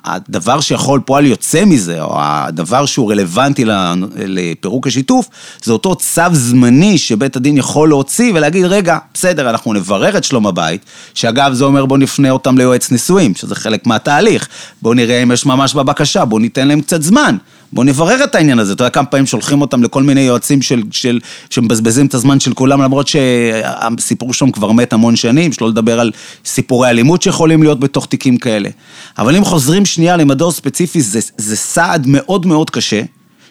הדבר 0.03 0.61
שיכול 0.61 0.99
פועל 1.05 1.25
יוצא 1.25 1.65
מזה, 1.65 2.01
או 2.01 2.15
הדבר 2.17 2.85
שהוא 2.85 3.11
רלוונטי 3.11 3.65
לפירוק 4.15 4.87
השיתוף, 4.87 5.27
זה 5.63 5.73
אותו 5.73 5.95
צו 5.95 6.21
זמני 6.31 6.97
שבית 6.97 7.35
הדין 7.35 7.57
יכול 7.57 7.89
להוציא 7.89 8.31
ולהגיד, 8.35 8.65
רגע, 8.65 8.97
בסדר, 9.13 9.49
אנחנו 9.49 9.73
נברר 9.73 10.17
את 10.17 10.23
שלום 10.23 10.47
הבית, 10.47 10.85
שאגב, 11.13 11.53
זה 11.53 11.65
אומר 11.65 11.85
בוא 11.85 11.97
נפנה 11.97 12.29
אותם 12.29 12.57
ליועץ 12.57 12.91
נישואים, 12.91 13.35
שזה 13.35 13.55
חלק 13.55 13.87
מהתהליך. 13.87 14.47
בוא 14.81 14.95
נראה 14.95 15.23
אם 15.23 15.31
יש 15.31 15.45
ממש 15.45 15.73
בבקשה, 15.73 16.25
בוא 16.25 16.39
ניתן 16.39 16.67
להם 16.67 16.81
קצת 16.81 17.01
זמן. 17.01 17.37
בוא 17.73 17.83
נברר 17.83 18.23
את 18.23 18.35
העניין 18.35 18.59
הזה. 18.59 18.73
אתה 18.73 18.83
יודע 18.83 18.89
כמה 18.89 19.05
פעמים 19.05 19.25
שולחים 19.25 19.61
אותם 19.61 19.83
לכל 19.83 20.03
מיני 20.03 20.21
יועצים 20.21 20.61
של, 20.61 20.81
של, 20.91 21.19
שמבזבזים 21.49 22.05
את 22.05 22.13
הזמן 22.13 22.39
של 22.39 22.53
כולם, 22.53 22.81
למרות 22.81 23.07
שהסיפור 23.07 24.33
שם 24.33 24.51
כבר 24.51 24.71
מת 24.71 24.93
המון 24.93 25.15
שנים, 25.15 25.51
שלא 25.51 25.69
לדבר 25.69 25.99
על 25.99 26.11
סיפורי 26.45 26.89
אלימות 26.89 27.21
שיכולים 27.21 27.63
להיות 27.63 27.79
בתוך 27.79 28.05
תיקים 28.05 28.37
כאלה. 28.37 28.69
אבל 29.17 29.35
אם 29.35 29.45
חוזרים 29.45 29.85
שנייה 29.85 30.17
למדור 30.17 30.51
ספציפי, 30.51 31.01
זה, 31.01 31.19
זה 31.37 31.55
סעד 31.55 32.03
מאוד 32.07 32.45
מאוד 32.45 32.69
קשה, 32.69 33.01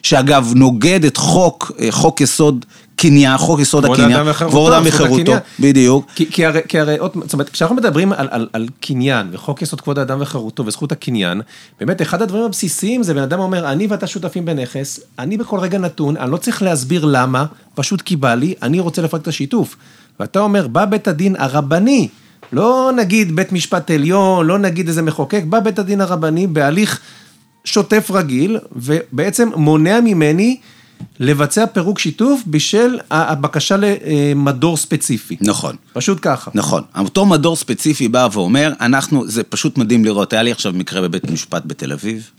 שאגב 0.03 0.51
נוגד 0.55 1.05
את 1.05 1.17
חוק, 1.17 1.71
אה, 1.79 1.91
חוק 1.91 2.21
יסוד 2.21 2.65
קניין, 2.95 3.37
חוק 3.37 3.59
יסוד 3.59 3.85
הקניין, 3.85 4.33
כבוד 4.33 4.73
האדם 4.73 4.85
וחירותו, 4.87 5.33
בדיוק. 5.59 6.05
כי, 6.15 6.31
כי 6.31 6.45
הרי, 6.45 6.61
כי 6.67 6.79
הרי, 6.79 6.97
זאת 7.21 7.33
אומרת, 7.33 7.49
כשאנחנו 7.49 7.75
מדברים 7.75 8.13
על, 8.13 8.27
על, 8.31 8.47
על 8.53 8.67
קניין 8.79 9.27
וחוק 9.31 9.61
יסוד 9.61 9.81
כבוד 9.81 9.99
האדם 9.99 10.21
וחירותו 10.21 10.65
וזכות 10.65 10.91
הקניין, 10.91 11.41
באמת 11.79 12.01
אחד 12.01 12.21
הדברים 12.21 12.43
הבסיסיים 12.43 13.03
זה 13.03 13.13
בן 13.13 13.21
אדם 13.21 13.39
אומר, 13.39 13.71
אני 13.71 13.87
ואתה 13.87 14.07
שותפים 14.07 14.45
בנכס, 14.45 14.99
אני 15.19 15.37
בכל 15.37 15.59
רגע 15.59 15.77
נתון, 15.77 16.17
אני 16.17 16.31
לא 16.31 16.37
צריך 16.37 16.61
להסביר 16.61 17.05
למה, 17.05 17.45
פשוט 17.75 18.01
כי 18.01 18.15
בא 18.15 18.33
לי, 18.33 18.53
אני 18.61 18.79
רוצה 18.79 19.01
לפרק 19.01 19.21
את 19.21 19.27
השיתוף. 19.27 19.75
ואתה 20.19 20.39
אומר, 20.39 20.67
בא 20.67 20.85
בית 20.85 21.07
הדין 21.07 21.35
הרבני, 21.39 22.07
לא 22.53 22.91
נגיד 22.95 23.35
בית 23.35 23.51
משפט 23.51 23.91
עליון, 23.91 24.45
לא 24.45 24.59
נגיד 24.59 24.87
איזה 24.87 25.01
מחוקק, 25.01 25.43
בא 25.45 25.59
בית 25.59 25.79
הדין 25.79 26.01
הרבני 26.01 26.47
בהליך 26.47 26.99
שוטף 27.65 28.11
רגיל, 28.13 28.59
ובעצם 28.71 29.49
מונע 29.55 29.99
ממני 30.01 30.57
לבצע 31.19 31.65
פירוק 31.65 31.99
שיתוף 31.99 32.41
בשל 32.47 32.99
הבקשה 33.11 33.75
למדור 33.77 34.77
ספציפי. 34.77 35.37
נכון. 35.41 35.75
פשוט 35.93 36.17
ככה. 36.21 36.51
נכון. 36.53 36.83
אותו 36.99 37.25
מדור 37.25 37.55
ספציפי 37.55 38.07
בא 38.07 38.27
ואומר, 38.31 38.73
אנחנו, 38.81 39.27
זה 39.27 39.43
פשוט 39.43 39.77
מדהים 39.77 40.05
לראות, 40.05 40.33
היה 40.33 40.43
לי 40.43 40.51
עכשיו 40.51 40.73
מקרה 40.75 41.01
בבית 41.01 41.31
משפט 41.31 41.63
בתל 41.65 41.91
אביב. 41.91 42.29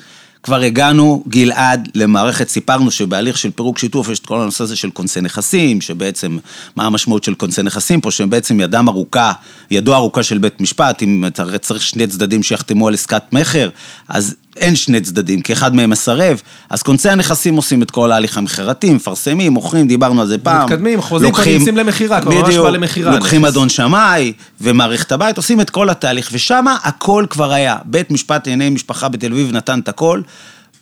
כבר 0.44 0.60
הגענו, 0.60 1.24
גלעד, 1.28 1.88
למערכת, 1.94 2.48
סיפרנו 2.48 2.90
שבהליך 2.90 3.38
של 3.38 3.50
פירוק 3.50 3.78
שיתוף 3.78 4.08
יש 4.08 4.18
את 4.18 4.26
כל 4.26 4.40
הנושא 4.40 4.64
הזה 4.64 4.76
של 4.76 4.90
כונסי 4.90 5.20
נכסים, 5.20 5.80
שבעצם, 5.80 6.38
מה 6.76 6.86
המשמעות 6.86 7.24
של 7.24 7.34
כונסי 7.34 7.62
נכסים 7.62 8.00
פה, 8.00 8.10
שהם 8.10 8.30
בעצם 8.30 8.60
ידם 8.60 8.88
ארוכה, 8.88 9.32
ידו 9.70 9.94
ארוכה 9.94 10.22
של 10.22 10.38
בית 10.38 10.60
משפט, 10.60 11.02
אם 11.02 11.24
אתה 11.26 11.58
צריך 11.58 11.82
שני 11.82 12.06
צדדים 12.06 12.42
שיחתמו 12.42 12.88
על 12.88 12.94
עסקת 12.94 13.22
מכר, 13.32 13.68
אז 14.08 14.34
אין 14.56 14.76
שני 14.76 15.00
צדדים, 15.00 15.40
כי 15.40 15.52
אחד 15.52 15.74
מהם 15.74 15.90
מסרב, 15.90 16.42
אז 16.70 16.82
כונסי 16.82 17.08
הנכסים 17.08 17.56
עושים 17.56 17.82
את 17.82 17.90
כל 17.90 18.12
ההליך 18.12 18.38
המכירתי, 18.38 18.90
מפרסמים, 18.90 19.52
מוכרים, 19.52 19.88
דיברנו 19.88 20.20
על 20.20 20.26
זה 20.26 20.38
פעם. 20.38 20.64
מתקדמים, 20.64 21.00
חוזים 21.00 21.32
כבר 21.32 21.44
נמצאים 21.46 21.76
למכירה, 21.76 22.20
כבר 22.20 22.30
ממש 22.30 22.56
בא 22.56 22.70
למכירה. 22.70 23.14
לוקחים 23.14 23.44
אדון 23.44 23.68
שמאי 23.68 24.32
ומערכת 24.60 25.12
הבית, 25.12 25.36
עושים 25.36 25.60
את 25.60 25.70
כל 25.70 25.90
התהליך, 25.90 26.30
ושם 26.32 26.64
הכל 26.84 27.26
כבר 27.30 27.52
היה. 27.52 27.76
בית 27.84 28.10
משפט 28.10 28.46
לענייני 28.48 28.74
משפחה 28.74 29.08
בתל 29.08 29.32
אביב 29.32 29.52
נתן 29.52 29.80
את 29.80 29.88
הכל. 29.88 30.20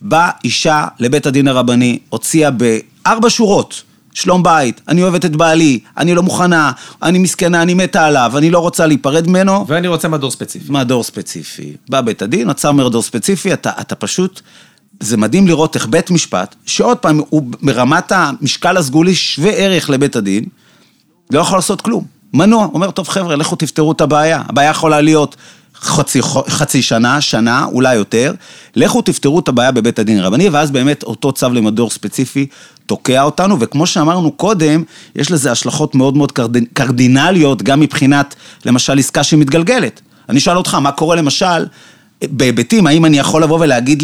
באה 0.00 0.30
אישה 0.44 0.86
לבית 0.98 1.26
הדין 1.26 1.48
הרבני, 1.48 1.98
הוציאה 2.08 2.50
בארבע 2.50 3.30
שורות. 3.30 3.82
שלום 4.14 4.42
בית, 4.42 4.80
אני 4.88 5.02
אוהבת 5.02 5.24
את 5.24 5.36
בעלי, 5.36 5.78
אני 5.96 6.14
לא 6.14 6.22
מוכנה, 6.22 6.72
אני 7.02 7.18
מסכנה, 7.18 7.62
אני 7.62 7.74
מתה 7.74 8.06
עליו, 8.06 8.32
אני 8.36 8.50
לא 8.50 8.58
רוצה 8.58 8.86
להיפרד 8.86 9.28
ממנו. 9.28 9.64
ואני 9.68 9.88
רוצה 9.88 10.08
מדור 10.08 10.30
ספציפי. 10.30 10.72
מדור 10.72 11.04
ספציפי. 11.04 11.76
בא 11.88 12.00
בית 12.00 12.22
הדין, 12.22 12.50
עצר 12.50 12.72
מדור 12.72 13.02
ספציפי, 13.02 13.52
אתה, 13.52 13.70
אתה 13.80 13.94
פשוט... 13.94 14.40
זה 15.00 15.16
מדהים 15.16 15.46
לראות 15.46 15.74
איך 15.74 15.86
בית 15.86 16.10
משפט, 16.10 16.54
שעוד 16.66 16.98
פעם, 16.98 17.20
הוא 17.28 17.42
ברמת 17.62 18.12
המשקל 18.12 18.76
הסגולי 18.76 19.14
שווה 19.14 19.50
ערך 19.50 19.90
לבית 19.90 20.16
הדין, 20.16 20.44
לא 21.30 21.40
יכול 21.40 21.58
לעשות 21.58 21.80
כלום. 21.80 22.04
מנוע, 22.34 22.68
אומר, 22.74 22.90
טוב 22.90 23.08
חבר'ה, 23.08 23.36
לכו 23.36 23.56
תפתרו 23.56 23.92
את 23.92 24.00
הבעיה. 24.00 24.42
הבעיה 24.48 24.70
יכולה 24.70 25.00
להיות 25.00 25.36
חצי, 25.74 26.22
חצי 26.48 26.82
שנה, 26.82 27.20
שנה, 27.20 27.64
אולי 27.64 27.94
יותר, 27.94 28.34
לכו 28.76 29.02
תפתרו 29.02 29.38
את 29.38 29.48
הבעיה 29.48 29.70
בבית 29.70 29.98
הדין 29.98 30.18
הרבני, 30.18 30.48
ואז 30.48 30.70
באמת 30.70 31.02
אותו 31.02 31.32
צו 31.32 31.48
למדור 31.48 31.90
ספציפי 31.90 32.46
תוקע 32.86 33.22
אותנו, 33.22 33.56
וכמו 33.60 33.86
שאמרנו 33.86 34.32
קודם, 34.32 34.82
יש 35.16 35.30
לזה 35.30 35.52
השלכות 35.52 35.94
מאוד 35.94 36.16
מאוד 36.16 36.32
קרדינליות, 36.72 37.62
גם 37.62 37.80
מבחינת, 37.80 38.34
למשל, 38.64 38.98
עסקה 38.98 39.22
שמתגלגלת. 39.24 40.00
אני 40.28 40.38
אשאל 40.38 40.56
אותך, 40.56 40.74
מה 40.74 40.92
קורה 40.92 41.16
למשל, 41.16 41.66
בהיבטים, 42.24 42.86
האם 42.86 43.04
אני 43.04 43.18
יכול 43.18 43.42
לבוא 43.42 43.58
ולהגיד, 43.60 44.02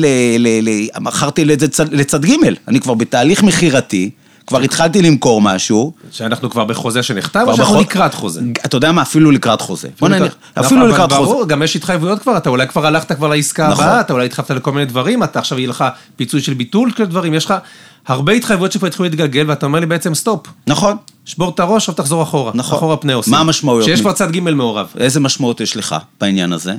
מכרתי 1.01 1.45
לצד 1.93 2.25
ג', 2.25 2.35
אני 2.69 2.81
כבר 2.81 2.95
בתהליך 2.95 3.43
מכירתי, 3.43 4.11
כבר 4.49 4.61
התחלתי 4.61 5.03
למכור 5.03 5.41
משהו. 5.41 5.93
שאנחנו 6.11 6.51
כבר 6.51 6.65
בחוזה 6.65 7.03
שנחתם, 7.03 7.45
או 7.47 7.57
שאנחנו 7.57 7.81
לקראת 7.81 8.15
חוזה? 8.15 8.41
אתה 8.65 8.77
יודע 8.77 8.93
מה, 8.93 9.03
אפילו 9.03 9.31
לקראת 9.31 9.61
חוזה. 9.61 9.89
בוא 10.01 10.09
נניח, 10.09 10.35
אפילו 10.55 10.87
לקראת 10.87 11.13
חוזה. 11.13 11.25
ברור, 11.25 11.49
גם 11.49 11.63
יש 11.63 11.77
התחייבויות 11.77 12.19
כבר, 12.19 12.37
אתה 12.37 12.51
אולי 12.51 12.67
כבר 12.67 12.87
הלכת 12.87 13.13
כבר 13.13 13.29
לעסקה 13.29 13.69
נכון. 13.69 13.85
הבאה, 13.85 14.01
אתה 14.01 14.13
אולי 14.13 14.27
התחייבת 14.27 14.51
לכל 14.51 14.73
מיני 14.73 14.87
דברים, 14.87 15.23
אתה 15.23 15.39
עכשיו 15.39 15.59
יהיה 15.59 15.69
לך 15.69 15.85
פיצוי 16.17 16.41
של 16.41 16.55
ביטול 16.55 16.93
של 16.99 17.05
דברים, 17.05 17.35
יש 17.35 17.45
לך 17.45 17.55
הרבה 18.07 18.33
התחייבויות 18.33 18.73
שכבר 18.73 18.87
התחילו 18.87 19.05
להתגלגל, 19.05 19.45
ואתה 19.49 19.67
אומר 19.67 19.81
לי 19.81 19.87
בעצם 19.87 20.15
סטופ. 20.15 20.47
נכון. 20.67 20.97
שבור 21.25 21.51
את 21.51 21.61
הראש, 21.61 21.83
עכשיו 21.83 21.95
תחזור 21.95 22.23
אחורה. 22.23 22.53
נכון. 22.55 22.79
אחורה 22.79 22.97
פני 22.97 23.13
עושים. 23.13 23.31
מה 23.31 23.41
המשמעויות? 23.41 23.85
שיש 23.85 24.01
כבר 24.01 24.13
צד 24.13 24.33
ג' 24.33 24.41
מעורב. 24.41 24.87
איזה 24.99 25.21
משמעות 25.21 25.61
יש 25.61 25.77
לך 25.77 25.97
בעניין 26.21 26.53
הזה? 26.53 26.75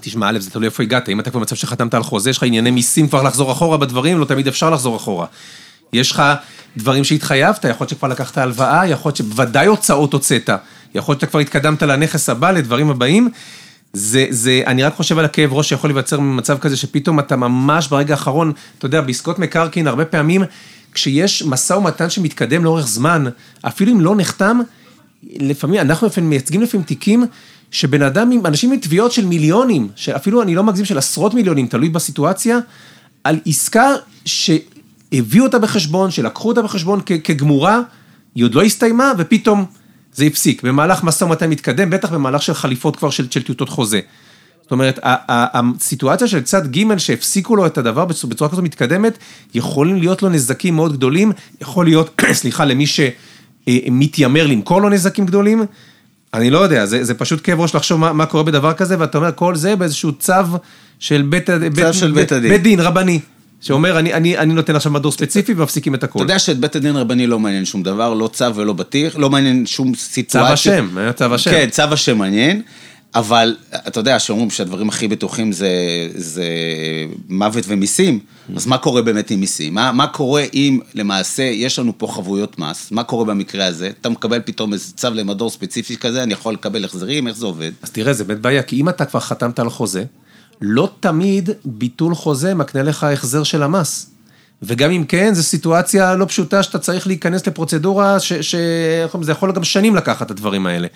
תשמע, 0.00 0.28
א', 0.30 0.38
זה 0.38 0.50
תלוי 0.50 0.66
איפה 0.66 0.82
הגעת, 0.82 1.08
אם 1.08 1.20
אתה 1.20 1.30
כבר 1.30 1.40
במצב 1.40 1.56
שחתמת 1.56 1.94
על 1.94 2.02
חוזה, 2.02 2.30
יש 2.30 2.36
לך 2.36 2.42
ענייני 2.42 2.70
מיסים 2.70 3.08
כבר 3.08 3.22
לחזור 3.22 3.52
אחורה 3.52 3.76
בדברים, 3.76 4.18
לא 4.18 4.24
תמיד 4.24 4.48
אפשר 4.48 4.70
לחזור 4.70 4.96
אחורה. 4.96 5.26
יש 5.92 6.10
לך 6.10 6.22
דברים 6.76 7.04
שהתחייבת, 7.04 7.64
יכול 7.64 7.84
להיות 7.84 7.90
שכבר 7.90 8.08
לקחת 8.08 8.38
הלוואה, 8.38 8.86
יכול 8.86 9.08
להיות 9.08 9.16
שבוודאי 9.16 9.66
הוצאות 9.66 10.12
הוצאת, 10.12 10.50
יכול 10.94 11.12
להיות 11.12 11.20
שכבר 11.20 11.40
התקדמת 11.40 11.82
לנכס 11.82 12.28
הבא, 12.28 12.50
לדברים 12.50 12.90
הבאים. 12.90 13.28
זה, 13.92 14.26
זה, 14.30 14.62
אני 14.66 14.82
רק 14.82 14.94
חושב 14.94 15.18
על 15.18 15.24
הכאב 15.24 15.52
ראש 15.52 15.68
שיכול 15.68 15.90
להיווצר 15.90 16.20
ממצב 16.20 16.58
כזה 16.58 16.76
שפתאום 16.76 17.18
אתה 17.18 17.36
ממש 17.36 17.88
ברגע 17.88 18.14
האחרון, 18.14 18.52
אתה 18.78 18.86
יודע, 18.86 19.00
בעסקות 19.00 19.38
מקרקעין, 19.38 19.86
הרבה 19.86 20.04
פעמים, 20.04 20.44
כשיש 20.92 21.42
משא 21.42 21.72
ומתן 21.72 22.10
שמתקדם 22.10 22.64
לאורך 22.64 22.86
זמן, 22.86 23.24
אפילו 23.62 23.92
אם 23.92 24.00
לא 24.00 24.16
נחתם, 24.16 24.60
לפעמים, 25.22 25.80
אנחנו 25.80 26.06
לפעמים 26.06 26.30
מייצגים 26.30 26.62
לפעמים 26.62 26.84
תיקים 26.84 27.24
שבן 27.70 28.02
אדם, 28.02 28.30
אנשים 28.46 28.72
עם 28.72 28.78
תביעות 28.78 29.12
של 29.12 29.26
מיליונים, 29.26 29.88
שאפילו 29.96 30.42
אני 30.42 30.54
לא 30.54 30.62
מגזים 30.62 30.84
של 30.84 30.98
עשרות 30.98 31.34
מיליונים, 31.34 31.66
תלוי 31.66 31.88
בסיטואציה, 31.88 32.58
על 33.24 33.38
עסקה 33.46 33.86
ש... 34.24 34.50
הביאו 35.18 35.44
אותה 35.44 35.58
בחשבון, 35.58 36.10
שלקחו 36.10 36.48
אותה 36.48 36.62
בחשבון 36.62 37.00
כגמורה, 37.24 37.80
היא 38.34 38.44
עוד 38.44 38.54
לא 38.54 38.62
הסתיימה, 38.62 39.12
ופתאום 39.18 39.64
זה 40.14 40.24
הפסיק. 40.24 40.62
במהלך 40.62 41.04
משא 41.04 41.24
ומתן 41.24 41.50
מתקדם, 41.50 41.90
בטח 41.90 42.12
במהלך 42.12 42.42
של 42.42 42.54
חליפות 42.54 42.96
כבר 42.96 43.10
של, 43.10 43.26
של 43.30 43.42
טיוטות 43.42 43.68
חוזה. 43.68 44.00
זאת 44.62 44.72
אומרת, 44.72 44.98
הסיטואציה 45.02 46.28
של 46.28 46.42
צד 46.42 46.76
ג' 46.76 46.96
שהפסיקו 46.96 47.56
לו 47.56 47.66
את 47.66 47.78
הדבר 47.78 48.04
בצורה 48.04 48.50
כזו 48.50 48.62
מתקדמת, 48.62 49.18
יכולים 49.54 49.96
להיות 49.96 50.22
לו 50.22 50.28
נזקים 50.28 50.74
מאוד 50.74 50.92
גדולים, 50.92 51.32
יכול 51.60 51.84
להיות, 51.84 52.20
סליחה, 52.32 52.64
למי 52.64 52.84
שמתיימר 52.86 54.46
למכור 54.46 54.82
לו 54.82 54.88
נזקים 54.88 55.26
גדולים. 55.26 55.64
אני 56.34 56.50
לא 56.50 56.58
יודע, 56.58 56.86
זה, 56.86 57.04
זה 57.04 57.14
פשוט 57.14 57.40
כאב 57.44 57.60
ראש 57.60 57.74
לחשוב 57.74 58.00
מה, 58.00 58.12
מה 58.12 58.26
קורה 58.26 58.42
בדבר 58.42 58.72
כזה, 58.72 58.96
ואתה 58.98 59.18
אומר, 59.18 59.30
כל 59.34 59.56
זה 59.56 59.76
באיזשהו 59.76 60.12
צו 60.12 60.32
של 60.98 61.22
בית, 61.22 61.46
צו 61.46 61.52
בית, 61.74 61.94
של 61.94 62.06
בית, 62.06 62.14
בית 62.14 62.32
הדין. 62.32 62.50
בית 62.50 62.62
דין, 62.62 62.80
רבני. 62.80 63.20
שאומר, 63.64 63.98
אני, 63.98 64.14
אני, 64.14 64.38
אני 64.38 64.54
נותן 64.54 64.76
עכשיו 64.76 64.92
מדור 64.92 65.12
ספציפי 65.12 65.52
ומפסיקים 65.52 65.94
את 65.94 66.04
הכול. 66.04 66.22
אתה 66.22 66.32
יודע 66.32 66.38
שאת 66.38 66.58
בית 66.58 66.76
הדין 66.76 66.96
רבני 66.96 67.26
לא 67.26 67.38
מעניין 67.38 67.64
שום 67.64 67.82
דבר, 67.82 68.14
לא 68.14 68.28
צו 68.32 68.54
ולא 68.54 68.72
בטיח, 68.72 69.16
לא 69.16 69.30
מעניין 69.30 69.66
שום 69.66 69.94
סיטואציה. 69.94 70.48
צו 70.48 70.52
השם, 70.52 70.98
היה 70.98 71.12
צו 71.12 71.34
השם. 71.34 71.50
כן, 71.50 71.68
צו 71.70 71.82
השם 71.82 72.18
מעניין, 72.18 72.62
אבל 73.14 73.56
אתה 73.88 74.00
יודע 74.00 74.18
שאומרים 74.18 74.50
שהדברים 74.50 74.88
הכי 74.88 75.08
בטוחים 75.08 75.52
זה, 75.52 75.68
זה 76.14 76.44
מוות 77.28 77.64
ומיסים, 77.68 78.18
אז 78.56 78.66
מה 78.66 78.78
קורה 78.78 79.02
באמת 79.02 79.30
עם 79.30 79.40
מיסים? 79.40 79.74
מה, 79.74 79.92
מה 79.92 80.06
קורה 80.06 80.44
אם 80.54 80.80
למעשה 80.94 81.42
יש 81.42 81.78
לנו 81.78 81.92
פה 81.98 82.06
חבויות 82.06 82.58
מס, 82.58 82.90
מה 82.90 83.02
קורה 83.02 83.24
במקרה 83.24 83.66
הזה? 83.66 83.90
אתה 84.00 84.08
מקבל 84.08 84.40
פתאום 84.44 84.72
איזה 84.72 84.92
צו 84.92 85.08
למדור 85.14 85.50
ספציפי 85.50 85.96
כזה, 85.96 86.22
אני 86.22 86.32
יכול 86.32 86.54
לקבל 86.54 86.84
החזרים, 86.84 87.28
איך 87.28 87.36
זה 87.36 87.46
עובד? 87.46 87.70
אז 87.82 87.90
תראה, 87.90 88.12
זה 88.12 88.24
באמת 88.24 88.40
בעיה, 88.40 88.62
כי 88.62 88.80
אם 88.80 88.88
אתה 88.88 89.04
כבר 89.04 89.20
חתמת 89.20 89.58
על 89.58 89.70
חוזה, 89.70 90.04
לא 90.66 90.88
תמיד 91.00 91.50
ביטול 91.64 92.14
חוזה 92.14 92.54
מקנה 92.54 92.82
לך 92.82 93.04
החזר 93.04 93.42
של 93.42 93.62
המס. 93.62 94.10
וגם 94.62 94.90
אם 94.90 95.04
כן, 95.04 95.34
זו 95.34 95.42
סיטואציה 95.42 96.14
לא 96.14 96.24
פשוטה 96.24 96.62
שאתה 96.62 96.78
צריך 96.78 97.06
להיכנס 97.06 97.46
לפרוצדורה, 97.46 98.20
שזה 98.20 99.32
יכול 99.32 99.52
גם 99.52 99.64
שנים 99.64 99.94
לקחת 99.96 100.26
את 100.26 100.30
הדברים 100.30 100.66
האלה. 100.66 100.86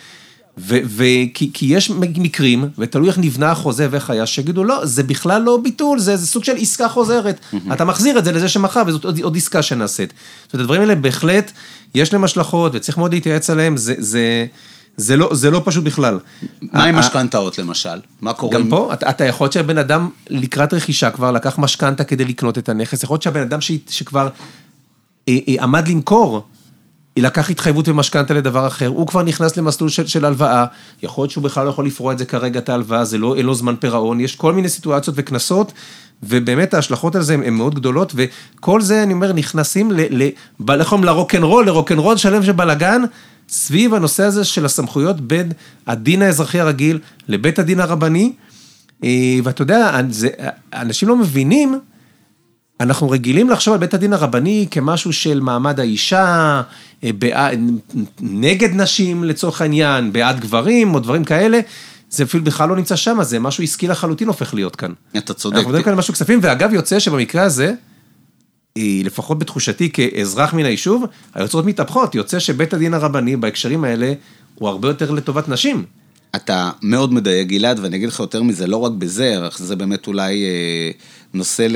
וכי 0.59 1.51
יש 1.63 1.91
מקרים, 1.91 2.69
ותלוי 2.79 3.09
איך 3.09 3.19
נבנה 3.19 3.51
החוזה 3.51 3.89
ואיך 3.91 4.11
היה, 4.11 4.27
שיגידו, 4.27 4.65
לא, 4.65 4.87
זה 4.87 5.03
בכלל 5.03 5.43
לא 5.43 5.59
ביטול, 5.63 5.99
זה, 5.99 6.17
זה 6.17 6.27
סוג 6.27 6.45
של 6.45 6.57
עסקה 6.57 6.89
חוזרת. 6.89 7.41
Mm-hmm. 7.41 7.73
אתה 7.73 7.85
מחזיר 7.85 8.19
את 8.19 8.25
זה 8.25 8.33
לזה 8.33 8.49
שמכר, 8.49 8.83
וזאת 8.87 9.05
עוד, 9.05 9.21
עוד 9.21 9.37
עסקה 9.37 9.63
שנעשית. 9.63 10.13
זאת 10.45 10.55
אומרת, 10.55 10.65
הדברים 10.65 10.81
האלה 10.81 10.95
בהחלט, 10.95 11.53
יש 11.95 12.13
להם 12.13 12.25
השלכות, 12.25 12.73
וצריך 12.75 12.99
מאוד 12.99 13.15
להתייעץ 13.15 13.51
עליהם, 13.51 13.77
זה, 13.77 13.95
זה, 13.99 14.47
זה 14.99 15.17
לא, 15.17 15.31
זה 15.33 15.51
לא 15.51 15.63
פשוט 15.65 15.85
בכלל. 15.85 16.19
מה 16.63 16.85
עם 16.85 16.97
משכנתאות 16.97 17.59
למשל? 17.59 18.01
מה 18.21 18.33
קורה? 18.33 18.55
גם 18.55 18.69
פה, 18.69 18.93
אתה, 18.93 19.11
אתה 19.11 19.25
יכול 19.25 19.45
להיות 19.45 19.53
שהבן 19.53 19.79
אדם 19.79 20.09
לקראת 20.31 20.75
רכישה 20.75 21.11
כבר 21.11 21.33
לקח 21.33 21.59
משכנתה 21.59 22.05
כדי 22.05 22.25
לקנות 22.25 22.59
את 22.59 22.69
הנכס, 22.69 23.03
יכול 23.03 23.15
להיות 23.15 23.23
שהבן 23.23 23.41
אדם 23.41 23.61
ש, 23.61 23.73
שכבר 23.91 24.29
אה, 25.29 25.39
אה, 25.49 25.55
עמד 25.63 25.89
למכור, 25.89 26.43
לקח 27.17 27.51
התחייבות 27.51 27.89
ומשכנתה 27.89 28.35
לדבר 28.35 28.67
אחר, 28.67 28.87
הוא 28.87 29.07
כבר 29.07 29.23
נכנס 29.23 29.57
למסלול 29.57 29.91
של, 29.91 30.07
של 30.07 30.25
הלוואה, 30.25 30.65
יכול 31.03 31.23
להיות 31.23 31.31
שהוא 31.31 31.45
בכלל 31.45 31.65
לא 31.65 31.71
יכול 31.71 31.87
לפרוע 31.87 32.13
את 32.13 32.19
זה 32.19 32.25
כרגע, 32.25 32.59
את 32.59 32.69
ההלוואה, 32.69 33.05
זה 33.05 33.19
לא, 33.19 33.37
אין 33.37 33.47
לו 33.47 33.55
זמן 33.55 33.77
פירעון, 33.77 34.21
יש 34.21 34.37
כל 34.37 34.53
מיני 34.53 34.69
סיטואציות 34.69 35.17
וקנסות, 35.19 35.73
ובאמת 36.23 36.75
ההשלכות 36.75 37.17
על 37.17 37.23
זה 37.23 37.35
הן 37.35 37.55
מאוד 37.55 37.75
גדולות, 37.75 38.13
וכל 38.17 38.81
זה, 38.81 39.03
אני 39.03 39.13
אומר, 39.13 39.33
נכנסים 39.33 39.93
ל... 39.93 40.01
ל, 40.11 40.29
ל 40.71 40.83
לרוקנרול, 41.03 41.67
לרוקנרול 41.67 42.17
שלם 42.17 42.43
של 42.43 42.53
בלאגן, 42.53 43.03
סביב 43.49 43.95
הנושא 43.95 44.23
הזה 44.23 44.45
של 44.45 44.65
הסמכויות 44.65 45.21
בין 45.21 45.53
הדין 45.87 46.23
האזרחי 46.23 46.61
הרגיל 46.61 46.99
לבית 47.29 47.59
הדין 47.59 47.81
הרבני, 47.81 48.33
אה, 49.05 49.11
ואתה 49.45 49.63
יודע, 49.63 50.01
זה, 50.11 50.29
אנשים 50.73 51.09
לא 51.09 51.17
מבינים, 51.17 51.79
אנחנו 52.81 53.11
רגילים 53.11 53.51
לחשוב 53.51 53.75
על 53.75 53.81
בית 53.81 53.95
הדין 53.95 54.13
הרבני 54.13 54.67
כמשהו 54.71 55.13
של 55.13 55.41
מעמד 55.41 55.81
האישה, 55.81 56.63
אה, 57.05 57.11
בעד, 57.19 57.59
נגד 58.21 58.75
נשים 58.75 59.25
לצורך 59.25 59.61
העניין, 59.61 60.13
בעד 60.13 60.41
גברים 60.41 60.95
או 60.95 61.01
דברים 61.01 61.25
כאלה. 61.25 61.61
זה 62.11 62.23
אפילו 62.25 62.45
בכלל 62.45 62.69
לא 62.69 62.77
נמצא 62.77 62.97
שם, 62.97 63.19
זה 63.23 63.39
משהו 63.39 63.65
עסקי 63.65 63.89
לחלוטין 63.89 64.29
הופך 64.29 64.55
להיות 64.55 64.77
כאן. 64.77 64.93
אתה 65.17 65.35
צודק. 65.35 65.57
אנחנו 65.57 65.69
מדברים 65.69 65.85
כאן 65.85 65.93
על 65.93 65.99
משהו 65.99 66.15
כספים, 66.15 66.39
ואגב 66.43 66.73
יוצא 66.73 66.99
שבמקרה 66.99 67.43
הזה, 67.43 67.75
לפחות 69.05 69.39
בתחושתי 69.39 69.91
כאזרח 69.93 70.55
מן 70.55 70.65
היישוב, 70.65 71.05
היוצרות 71.35 71.65
מתהפכות, 71.65 72.15
יוצא 72.15 72.39
שבית 72.39 72.75
הדין 72.75 72.95
הרבני 72.95 73.37
בהקשרים 73.37 73.85
האלה 73.85 74.13
הוא 74.55 74.69
הרבה 74.69 74.89
יותר 74.89 75.11
לטובת 75.11 75.49
נשים. 75.49 75.85
אתה 76.37 76.71
מאוד 76.83 77.13
מדייק, 77.13 77.49
גלעד, 77.49 77.79
ואני 77.79 77.97
אגיד 77.97 78.09
לך 78.09 78.21
יותר 78.21 78.43
מזה, 78.43 78.67
לא 78.67 78.77
רק 78.77 78.93
בזה, 78.93 79.49
אך 79.49 79.59
זה 79.59 79.77
באמת 79.77 80.07
אולי 80.07 80.45
אה, 80.45 80.91
נושא 81.35 81.67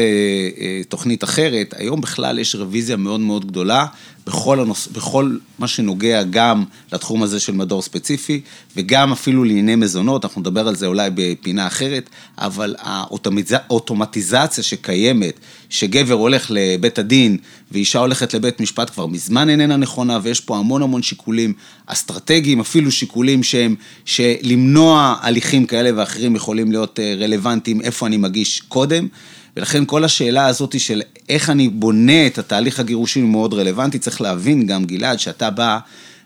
לתוכנית 0.81 1.25
אחרת, 1.25 1.75
היום 1.77 2.01
בכלל 2.01 2.39
יש 2.39 2.55
רוויזיה 2.55 2.97
מאוד 2.97 3.21
מאוד 3.21 3.47
גדולה 3.47 3.87
בכל, 4.27 4.61
הנוס... 4.61 4.87
בכל 4.87 5.37
מה 5.59 5.69
שנוגע 5.69 6.23
גם 6.23 6.65
לתחום 6.93 7.23
הזה 7.23 7.41
של 7.41 7.53
מדור 7.53 7.83
ספציפי, 7.83 8.41
וגם 8.77 9.13
אפילו 9.13 9.45
לענייני 9.45 9.77
מזונות, 9.77 10.25
אנחנו 10.25 10.41
נדבר 10.41 10.69
על 10.69 10.77
זה 10.77 10.87
אולי 10.87 11.11
בפינה 11.15 11.67
אחרת, 11.67 12.11
אבל 12.39 12.75
האוטומטיזציה 12.79 14.65
שקיימת, 14.65 15.41
שגבר 15.71 16.15
הולך 16.15 16.47
לבית 16.51 16.99
הדין 16.99 17.39
ואישה 17.73 17.99
הולכת 17.99 18.35
לבית 18.35 18.61
משפט 18.61 18.91
כבר 18.91 19.07
מזמן 19.07 19.51
איננה 19.51 19.77
נכונה, 19.77 20.19
ויש 20.23 20.41
פה 20.41 20.59
המון 20.59 20.83
המון 20.83 21.03
שיקולים 21.03 21.53
אסטרטגיים, 21.87 22.61
אפילו 22.61 22.91
שיקולים 22.91 23.43
שהם, 23.43 23.75
שלמנוע 24.05 25.17
הליכים 25.21 25.67
כאלה 25.67 25.91
ואחרים 25.97 26.37
יכולים 26.37 26.73
להיות 26.73 27.01
אה, 27.01 27.15
רלוונטיים, 27.19 27.81
איפה 27.81 28.07
אני 28.07 28.17
מגיש 28.17 28.61
קודם. 28.61 29.09
ולכן 29.57 29.85
כל 29.85 30.05
השאלה 30.05 30.47
הזאת 30.47 30.81
של 30.81 31.03
איך 31.29 31.51
אני 31.51 31.69
בונה 31.69 32.27
את 32.27 32.39
התהליך 32.39 32.81
הגירושי 32.81 33.21
היא 33.21 33.27
מאוד 33.27 33.55
רלוונטי, 33.55 33.99
צריך 33.99 34.21
להבין 34.21 34.67
גם, 34.67 34.85
גלעד, 34.85 35.19
שאתה 35.19 35.51
בא 35.51 35.79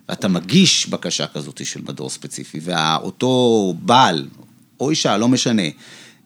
ואתה 0.09 0.29
מגיש 0.29 0.89
בקשה 0.89 1.27
כזאת 1.27 1.61
של 1.65 1.81
מדור 1.89 2.11
ספציפי, 2.11 2.61
ואותו 2.63 3.75
בעל, 3.83 4.27
או 4.81 4.91
אישה, 4.91 5.17
לא 5.17 5.29
משנה, 5.29 5.63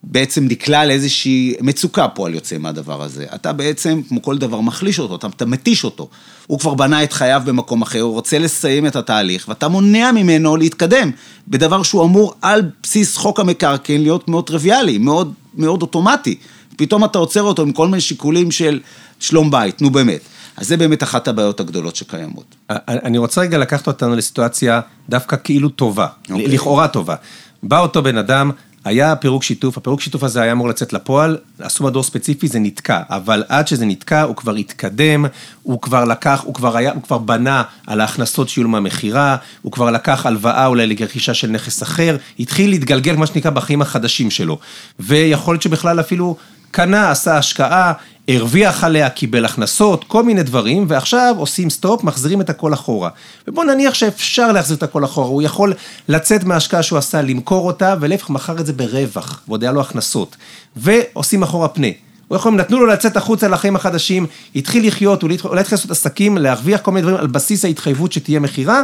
בעצם 0.03 0.47
נקלע 0.49 0.85
לאיזושהי 0.85 1.55
מצוקה 1.61 2.09
פועל 2.09 2.35
יוצא 2.35 2.59
מהדבר 2.59 3.03
הזה. 3.03 3.27
אתה 3.35 3.53
בעצם, 3.53 4.01
כמו 4.09 4.23
כל 4.23 4.39
דבר, 4.39 4.61
מחליש 4.61 4.99
אותו, 4.99 5.17
אתה, 5.17 5.27
אתה 5.27 5.47
מתיש 5.47 5.85
אותו. 5.85 6.09
הוא 6.47 6.59
כבר 6.59 6.75
בנה 6.75 7.05
את 7.05 7.13
חייו 7.13 7.43
במקום 7.45 7.83
אחר, 7.83 8.01
הוא 8.01 8.13
רוצה 8.13 8.39
לסיים 8.39 8.87
את 8.87 8.97
התהליך, 8.97 9.49
ואתה 9.49 9.69
מונע 9.69 10.13
ממנו 10.13 10.57
להתקדם 10.57 11.11
בדבר 11.49 11.83
שהוא 11.83 12.05
אמור 12.05 12.35
על 12.43 12.63
בסיס 12.83 13.17
חוק 13.17 13.41
המקרקעין 13.41 14.03
להיות 14.03 14.29
מאוד 14.29 14.47
טריוויאלי, 14.47 14.99
מאוד, 14.99 15.33
מאוד 15.55 15.83
אוטומטי. 15.83 16.37
פתאום 16.77 17.05
אתה 17.05 17.19
עוצר 17.19 17.43
אותו 17.43 17.63
עם 17.63 17.73
כל 17.73 17.89
מיני 17.89 18.01
שיקולים 18.01 18.51
של 18.51 18.81
שלום 19.21 19.51
בית, 19.51 19.83
נו 19.83 19.91
באמת. 19.91 20.21
אז 20.57 20.69
זה 20.69 20.77
באמת 20.77 21.03
אחת 21.03 21.29
הבעיות 21.29 21.61
הגדולות 21.61 21.97
שקיימות. 21.97 22.55
אני 22.71 23.19
רוצה 23.19 23.41
רגע 23.41 23.59
לקחת 23.59 23.87
אותנו 23.87 24.17
לסיטואציה 24.17 24.81
דווקא 25.09 25.37
כאילו 25.45 25.69
טובה, 25.69 26.07
okay. 26.07 26.33
אוקיי. 26.33 26.49
לכאורה 26.49 26.89
טובה. 26.89 27.15
בא 27.63 27.81
אותו 27.81 28.03
בן 28.03 28.17
אדם, 28.17 28.51
היה 28.85 29.17
פירוק 29.17 29.43
שיתוף, 29.43 29.77
הפירוק 29.77 30.01
שיתוף 30.01 30.23
הזה 30.23 30.43
היה 30.43 30.53
אמור 30.53 30.69
לצאת 30.69 30.93
לפועל, 30.93 31.39
עשו 31.59 31.85
מדור 31.85 32.03
ספציפי, 32.03 32.49
זה 32.49 32.59
נתקע, 32.59 33.01
אבל 33.11 33.45
עד 33.49 33.69
שזה 33.69 33.87
נתקע, 33.87 34.23
הוא 34.23 34.37
כבר 34.37 34.55
התקדם, 34.55 35.25
הוא 35.63 35.81
כבר 35.81 36.05
לקח, 36.05 36.43
הוא 36.45 36.55
כבר 36.55 36.77
היה, 36.77 36.93
הוא 36.93 37.03
כבר 37.03 37.19
בנה 37.19 37.63
על 37.87 38.01
ההכנסות 38.01 38.49
שיהיו 38.49 38.65
לו 38.65 38.71
מהמכירה, 38.71 39.37
הוא 39.63 39.73
כבר 39.73 39.91
לקח 39.91 40.27
הלוואה 40.27 40.67
אולי 40.67 40.87
לרכישה 40.87 41.35
של 41.35 41.51
נכס 41.51 41.83
אחר, 41.83 42.17
התחיל 42.39 42.71
להתגלגל, 42.71 43.17
מה 43.17 43.27
שנקרא, 43.27 43.51
בחיים 43.51 43.83
החדשים 43.83 44.31
שלו. 44.31 44.59
ויכול 45.01 45.55
להיות 45.55 45.63
שבכלל 45.63 46.01
אפילו 46.01 46.37
קנה, 46.71 47.11
עשה 47.11 47.37
השקעה, 47.37 47.93
הרוויח 48.37 48.85
עליה, 48.85 49.11
קיבל 49.11 49.45
הכנסות, 49.45 50.05
כל 50.05 50.23
מיני 50.23 50.43
דברים, 50.43 50.85
ועכשיו 50.89 51.35
עושים 51.39 51.71
סטופ, 51.71 52.05
מחזירים 52.05 52.41
את 52.41 52.51
הכל 52.51 52.75
אחורה. 52.75 53.11
ובוא 53.49 53.65
נניח 53.65 53.95
שאפשר 53.95 54.53
להחזיר 54.53 54.77
את 54.77 54.83
הכל 54.83 55.05
אחורה, 55.05 55.29
הוא 55.29 55.43
יכול 55.43 55.75
לצאת 56.09 56.45
מההשקעה 56.45 56.83
שהוא 56.83 56.99
עשה, 56.99 57.23
למכור 57.23 57.67
אותה, 57.67 57.95
ולהפך 58.01 58.31
מכר 58.31 58.59
את 58.59 58.67
זה 58.67 58.73
ברווח, 58.73 59.43
ועוד 59.49 59.63
היה 59.63 59.73
לו 59.73 59.81
הכנסות. 59.81 60.37
ועושים 60.77 61.43
אחורה 61.43 61.69
פנה. 61.69 61.87
הוא 62.29 62.37
יכול, 62.37 62.55
נתנו 62.55 62.79
לו 62.79 62.87
לצאת 62.87 63.17
החוצה 63.17 63.49
לחיים 63.49 63.77
החדשים, 63.77 64.27
התחיל 64.57 64.87
לחיות, 64.87 65.23
אולי 65.23 65.61
התחיל 65.61 65.77
לעשות 65.77 65.91
עסקים, 65.91 66.39
להרוויח 66.39 66.81
כל 66.81 66.91
מיני 66.91 67.03
דברים 67.03 67.21
על 67.21 67.27
בסיס 67.27 67.65
ההתחייבות 67.65 68.13
שתהיה 68.13 68.41
מכירה, 68.41 68.83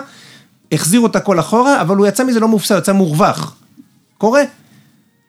החזירו 0.73 1.07
את 1.07 1.17
הכל 1.17 1.41
אחורה, 1.41 1.81
אבל 1.81 1.97
הוא 1.97 2.07
יצא 2.07 2.25
מזה 2.25 2.41
לא 2.41 2.49
מופסד, 2.49 2.79
יצא 2.79 2.93
מורווח. 2.93 3.57
קורה. 4.19 4.43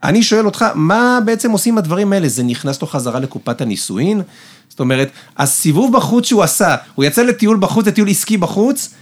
אני 0.03 0.23
שואל 0.23 0.45
אותך, 0.45 0.65
מה 0.75 1.19
בעצם 1.25 1.51
עושים 1.51 1.77
הדברים 1.77 2.13
האלה? 2.13 2.27
זה 2.27 2.43
נכנס 2.43 2.81
לו 2.81 2.87
חזרה 2.87 3.19
לקופת 3.19 3.61
הנישואין? 3.61 4.21
זאת 4.69 4.79
אומרת, 4.79 5.11
הסיבוב 5.37 5.93
בחוץ 5.93 6.25
שהוא 6.25 6.43
עשה, 6.43 6.75
הוא 6.95 7.05
יצא 7.05 7.23
לטיול 7.23 7.57
בחוץ, 7.59 7.87
לטיול 7.87 8.09
עסקי 8.09 8.37
בחוץ, 8.37 8.93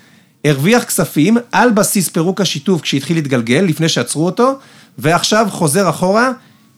הרוויח 0.45 0.83
כספים 0.83 1.37
על 1.51 1.71
בסיס 1.71 2.09
פירוק 2.09 2.41
השיתוף 2.41 2.81
כשהתחיל 2.81 3.17
להתגלגל, 3.17 3.61
לפני 3.61 3.89
שעצרו 3.89 4.25
אותו, 4.25 4.53
ועכשיו 4.97 5.47
חוזר 5.49 5.89
אחורה 5.89 6.31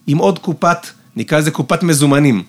עם 0.06 0.18
עוד 0.18 0.38
קופת, 0.38 0.86
נקרא 1.16 1.38
לזה 1.38 1.50
קופת 1.50 1.82
מזומנים. 1.82 2.42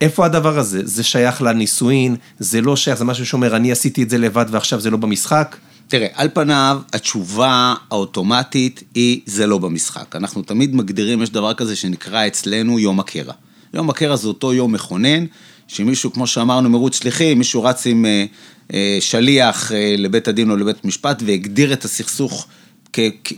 איפה 0.00 0.26
הדבר 0.26 0.58
הזה? 0.58 0.80
זה 0.84 1.02
שייך 1.02 1.42
לנישואין, 1.42 2.16
זה 2.38 2.60
לא 2.60 2.76
שייך, 2.76 2.98
זה 2.98 3.04
משהו 3.04 3.26
שאומר, 3.26 3.56
אני 3.56 3.72
עשיתי 3.72 4.02
את 4.02 4.10
זה 4.10 4.18
לבד 4.18 4.46
ועכשיו 4.50 4.80
זה 4.80 4.90
לא 4.90 4.96
במשחק? 4.96 5.56
תראה, 5.92 6.06
על 6.14 6.28
פניו, 6.34 6.80
התשובה 6.92 7.74
האוטומטית 7.90 8.82
היא, 8.94 9.20
זה 9.26 9.46
לא 9.46 9.58
במשחק. 9.58 10.16
אנחנו 10.16 10.42
תמיד 10.42 10.74
מגדירים, 10.74 11.22
יש 11.22 11.30
דבר 11.30 11.54
כזה 11.54 11.76
שנקרא 11.76 12.26
אצלנו 12.26 12.78
יום 12.78 13.00
הקרע. 13.00 13.32
יום 13.74 13.90
הקרע 13.90 14.16
זה 14.16 14.28
אותו 14.28 14.52
יום 14.52 14.72
מכונן, 14.72 15.24
שמישהו, 15.68 16.12
כמו 16.12 16.26
שאמרנו, 16.26 16.70
מרוץ 16.70 16.96
שליחים, 16.96 17.38
מישהו 17.38 17.64
רץ 17.64 17.86
עם 17.86 18.06
אה, 18.06 18.24
אה, 18.72 18.98
שליח 19.00 19.72
אה, 19.72 19.94
לבית 19.98 20.28
הדין 20.28 20.50
או 20.50 20.56
לבית 20.56 20.84
משפט 20.84 21.22
והגדיר 21.26 21.72
את 21.72 21.84
הסכסוך 21.84 22.46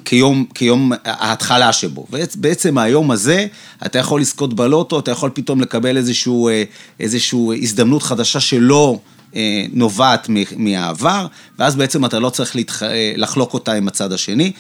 כיום, 0.05 0.47
כיום 0.55 0.93
ההתחלה 1.05 1.73
שבו. 1.73 2.07
ובעצם 2.11 2.79
היום 2.79 3.11
הזה, 3.11 3.47
אתה 3.87 3.99
יכול 3.99 4.21
לזכות 4.21 4.55
בלוטו, 4.55 4.99
אתה 4.99 5.11
יכול 5.11 5.31
פתאום 5.35 5.61
לקבל 5.61 5.97
איזשהו, 5.97 6.49
אה, 6.49 6.63
איזשהו 7.01 7.53
הזדמנות 7.63 8.03
חדשה 8.03 8.41
שלא... 8.41 8.99
אה, 8.99 9.14
נובעת 9.73 10.29
מהעבר, 10.57 11.27
ואז 11.59 11.77
בעצם 11.77 12.05
אתה 12.05 12.19
לא 12.19 12.31
צריך 12.31 12.57
להתח... 12.57 12.83
אה, 12.83 13.13
לחלוק 13.17 13.55
אותה 13.55 13.73
עם 13.73 13.89
הצד 13.89 14.13
השני. 14.13 14.53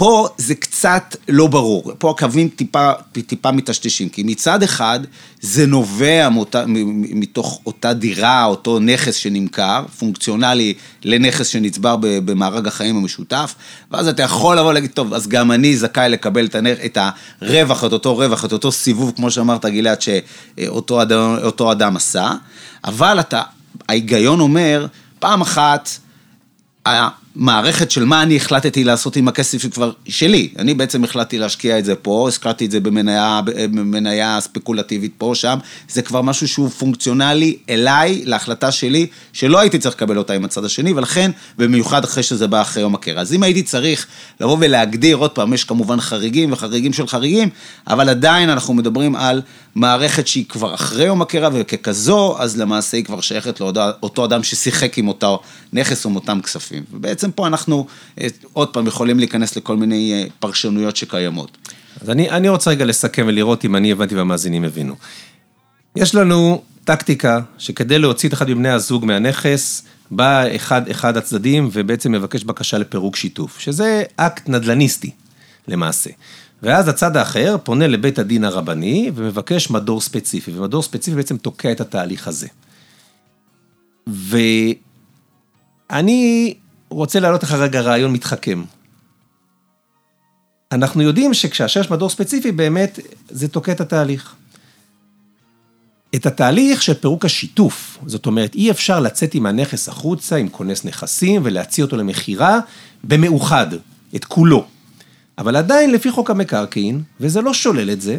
פה 0.00 0.28
זה 0.36 0.54
קצת 0.54 1.16
לא 1.28 1.46
ברור, 1.46 1.92
פה 1.98 2.10
הקווים 2.10 2.48
טיפה, 2.48 2.92
טיפה 3.26 3.52
מטשטשים, 3.52 4.08
כי 4.08 4.22
מצד 4.22 4.62
אחד 4.62 5.00
זה 5.40 5.66
נובע 5.66 6.28
מאותה, 6.28 6.64
מתוך 6.66 7.60
אותה 7.66 7.92
דירה, 7.92 8.44
אותו 8.44 8.78
נכס 8.78 9.14
שנמכר, 9.14 9.84
פונקציונלי 9.98 10.74
לנכס 11.04 11.46
שנצבר 11.46 11.96
במארג 12.00 12.66
החיים 12.66 12.96
המשותף, 12.96 13.54
ואז 13.90 14.08
אתה 14.08 14.22
יכול 14.22 14.58
לבוא 14.58 14.70
ולהגיד, 14.70 14.90
טוב, 14.90 15.14
אז 15.14 15.28
גם 15.28 15.52
אני 15.52 15.76
זכאי 15.76 16.08
לקבל 16.08 16.46
את, 16.46 16.54
הנכ... 16.54 16.78
את 16.84 16.98
הרווח, 17.42 17.84
את 17.84 17.92
אותו 17.92 18.16
רווח, 18.16 18.44
את 18.44 18.52
אותו 18.52 18.72
סיבוב, 18.72 19.12
כמו 19.16 19.30
שאמרת 19.30 19.66
גלעד, 19.66 19.98
שאותו 20.02 21.02
אדם, 21.02 21.36
אדם 21.72 21.96
עשה, 21.96 22.32
אבל 22.84 23.20
אתה 23.20 23.42
ההיגיון 23.88 24.40
אומר, 24.40 24.86
פעם 25.18 25.40
אחת, 25.40 25.90
המערכת 27.36 27.90
של 27.90 28.04
מה 28.04 28.22
אני 28.22 28.36
החלטתי 28.36 28.84
לעשות 28.84 29.16
עם 29.16 29.28
הכסף 29.28 29.62
שכבר 29.62 29.92
שלי. 30.08 30.48
אני 30.58 30.74
בעצם 30.74 31.04
החלטתי 31.04 31.38
להשקיע 31.38 31.78
את 31.78 31.84
זה 31.84 31.94
פה, 31.94 32.26
השקעתי 32.28 32.66
את 32.66 32.70
זה 32.70 32.80
במניה, 32.80 33.40
במניה 33.44 34.38
ספקולטיבית 34.40 35.12
פה, 35.18 35.32
שם. 35.34 35.58
זה 35.88 36.02
כבר 36.02 36.22
משהו 36.22 36.48
שהוא 36.48 36.68
פונקציונלי 36.68 37.56
אליי, 37.68 38.22
להחלטה 38.24 38.72
שלי, 38.72 39.06
שלא 39.32 39.58
הייתי 39.58 39.78
צריך 39.78 39.94
לקבל 39.94 40.18
אותה 40.18 40.32
עם 40.32 40.44
הצד 40.44 40.64
השני, 40.64 40.92
ולכן, 40.92 41.30
במיוחד 41.58 42.04
אחרי 42.04 42.22
שזה 42.22 42.46
בא 42.46 42.60
אחרי 42.60 42.82
יום 42.82 42.94
הקרע. 42.94 43.20
אז 43.20 43.32
אם 43.32 43.42
הייתי 43.42 43.62
צריך 43.62 44.06
לבוא 44.40 44.56
ולהגדיר, 44.60 45.16
עוד 45.16 45.30
פעם, 45.30 45.54
יש 45.54 45.64
כמובן 45.64 46.00
חריגים 46.00 46.52
וחריגים 46.52 46.92
של 46.92 47.06
חריגים, 47.06 47.48
אבל 47.86 48.08
עדיין 48.08 48.50
אנחנו 48.50 48.74
מדברים 48.74 49.16
על 49.16 49.42
מערכת 49.74 50.26
שהיא 50.26 50.44
כבר 50.48 50.74
אחרי 50.74 51.04
יום 51.04 51.22
הקרע, 51.22 51.48
וככזו, 51.52 52.36
אז 52.38 52.58
למעשה 52.58 52.96
היא 52.96 53.04
כבר 53.04 53.20
שייכת 53.20 53.60
לאותו 53.60 54.24
אדם 54.24 54.42
ששיחק 54.42 54.98
עם 54.98 55.08
אותו 55.08 55.40
נכס 55.72 56.04
או 56.04 56.10
עם 56.10 56.16
אותם 56.16 56.40
כספים. 56.40 56.82
ובעצם 56.92 57.19
פה 57.34 57.46
אנחנו, 57.46 57.86
אה, 58.20 58.26
עוד 58.52 58.68
פעם, 58.68 58.86
יכולים 58.86 59.18
להיכנס 59.18 59.56
לכל 59.56 59.76
מיני 59.76 60.12
אה, 60.12 60.26
פרשנויות 60.38 60.96
שקיימות. 60.96 61.58
אז 62.00 62.10
אני, 62.10 62.30
אני 62.30 62.48
רוצה 62.48 62.70
רגע 62.70 62.84
לסכם 62.84 63.24
ולראות 63.28 63.64
אם 63.64 63.76
אני 63.76 63.92
הבנתי 63.92 64.14
והמאזינים 64.14 64.64
הבינו. 64.64 64.94
יש 65.96 66.14
לנו 66.14 66.62
טקטיקה 66.84 67.40
שכדי 67.58 67.98
להוציא 67.98 68.28
את 68.28 68.34
אחד 68.34 68.50
מבני 68.50 68.68
הזוג 68.68 69.04
מהנכס, 69.04 69.82
בא 70.10 70.56
אחד, 70.56 70.88
אחד 70.88 71.16
הצדדים 71.16 71.68
ובעצם 71.72 72.12
מבקש 72.12 72.44
בקשה 72.44 72.78
לפירוק 72.78 73.16
שיתוף, 73.16 73.60
שזה 73.60 74.02
אקט 74.16 74.48
נדל"ניסטי 74.48 75.10
למעשה. 75.68 76.10
ואז 76.62 76.88
הצד 76.88 77.16
האחר 77.16 77.56
פונה 77.62 77.86
לבית 77.86 78.18
הדין 78.18 78.44
הרבני 78.44 79.10
ומבקש 79.14 79.70
מדור 79.70 80.00
ספציפי, 80.00 80.50
ומדור 80.54 80.82
ספציפי 80.82 81.16
בעצם 81.16 81.36
תוקע 81.36 81.72
את 81.72 81.80
התהליך 81.80 82.28
הזה. 82.28 82.46
ואני 85.90 86.54
רוצה 86.90 87.20
להעלות 87.20 87.42
לך 87.42 87.52
רגע 87.52 87.80
רעיון 87.80 88.12
מתחכם. 88.12 88.64
אנחנו 90.72 91.02
יודעים 91.02 91.34
שכאשר 91.34 91.80
יש 91.80 91.90
מדור 91.90 92.10
ספציפי, 92.10 92.52
באמת 92.52 92.98
זה 93.28 93.48
תוקע 93.48 93.72
את 93.72 93.80
התהליך. 93.80 94.34
את 96.14 96.26
התהליך 96.26 96.82
של 96.82 96.94
פירוק 96.94 97.24
השיתוף, 97.24 97.98
זאת 98.06 98.26
אומרת, 98.26 98.54
אי 98.54 98.70
אפשר 98.70 99.00
לצאת 99.00 99.34
עם 99.34 99.46
הנכס 99.46 99.88
החוצה, 99.88 100.36
עם 100.36 100.48
כונס 100.48 100.84
נכסים, 100.84 101.40
ולהציע 101.44 101.84
אותו 101.84 101.96
למכירה 101.96 102.60
במאוחד, 103.04 103.66
את 104.16 104.24
כולו. 104.24 104.66
אבל 105.38 105.56
עדיין, 105.56 105.92
לפי 105.92 106.10
חוק 106.10 106.30
המקרקעין, 106.30 107.02
וזה 107.20 107.40
לא 107.40 107.54
שולל 107.54 107.90
את 107.90 108.00
זה, 108.00 108.18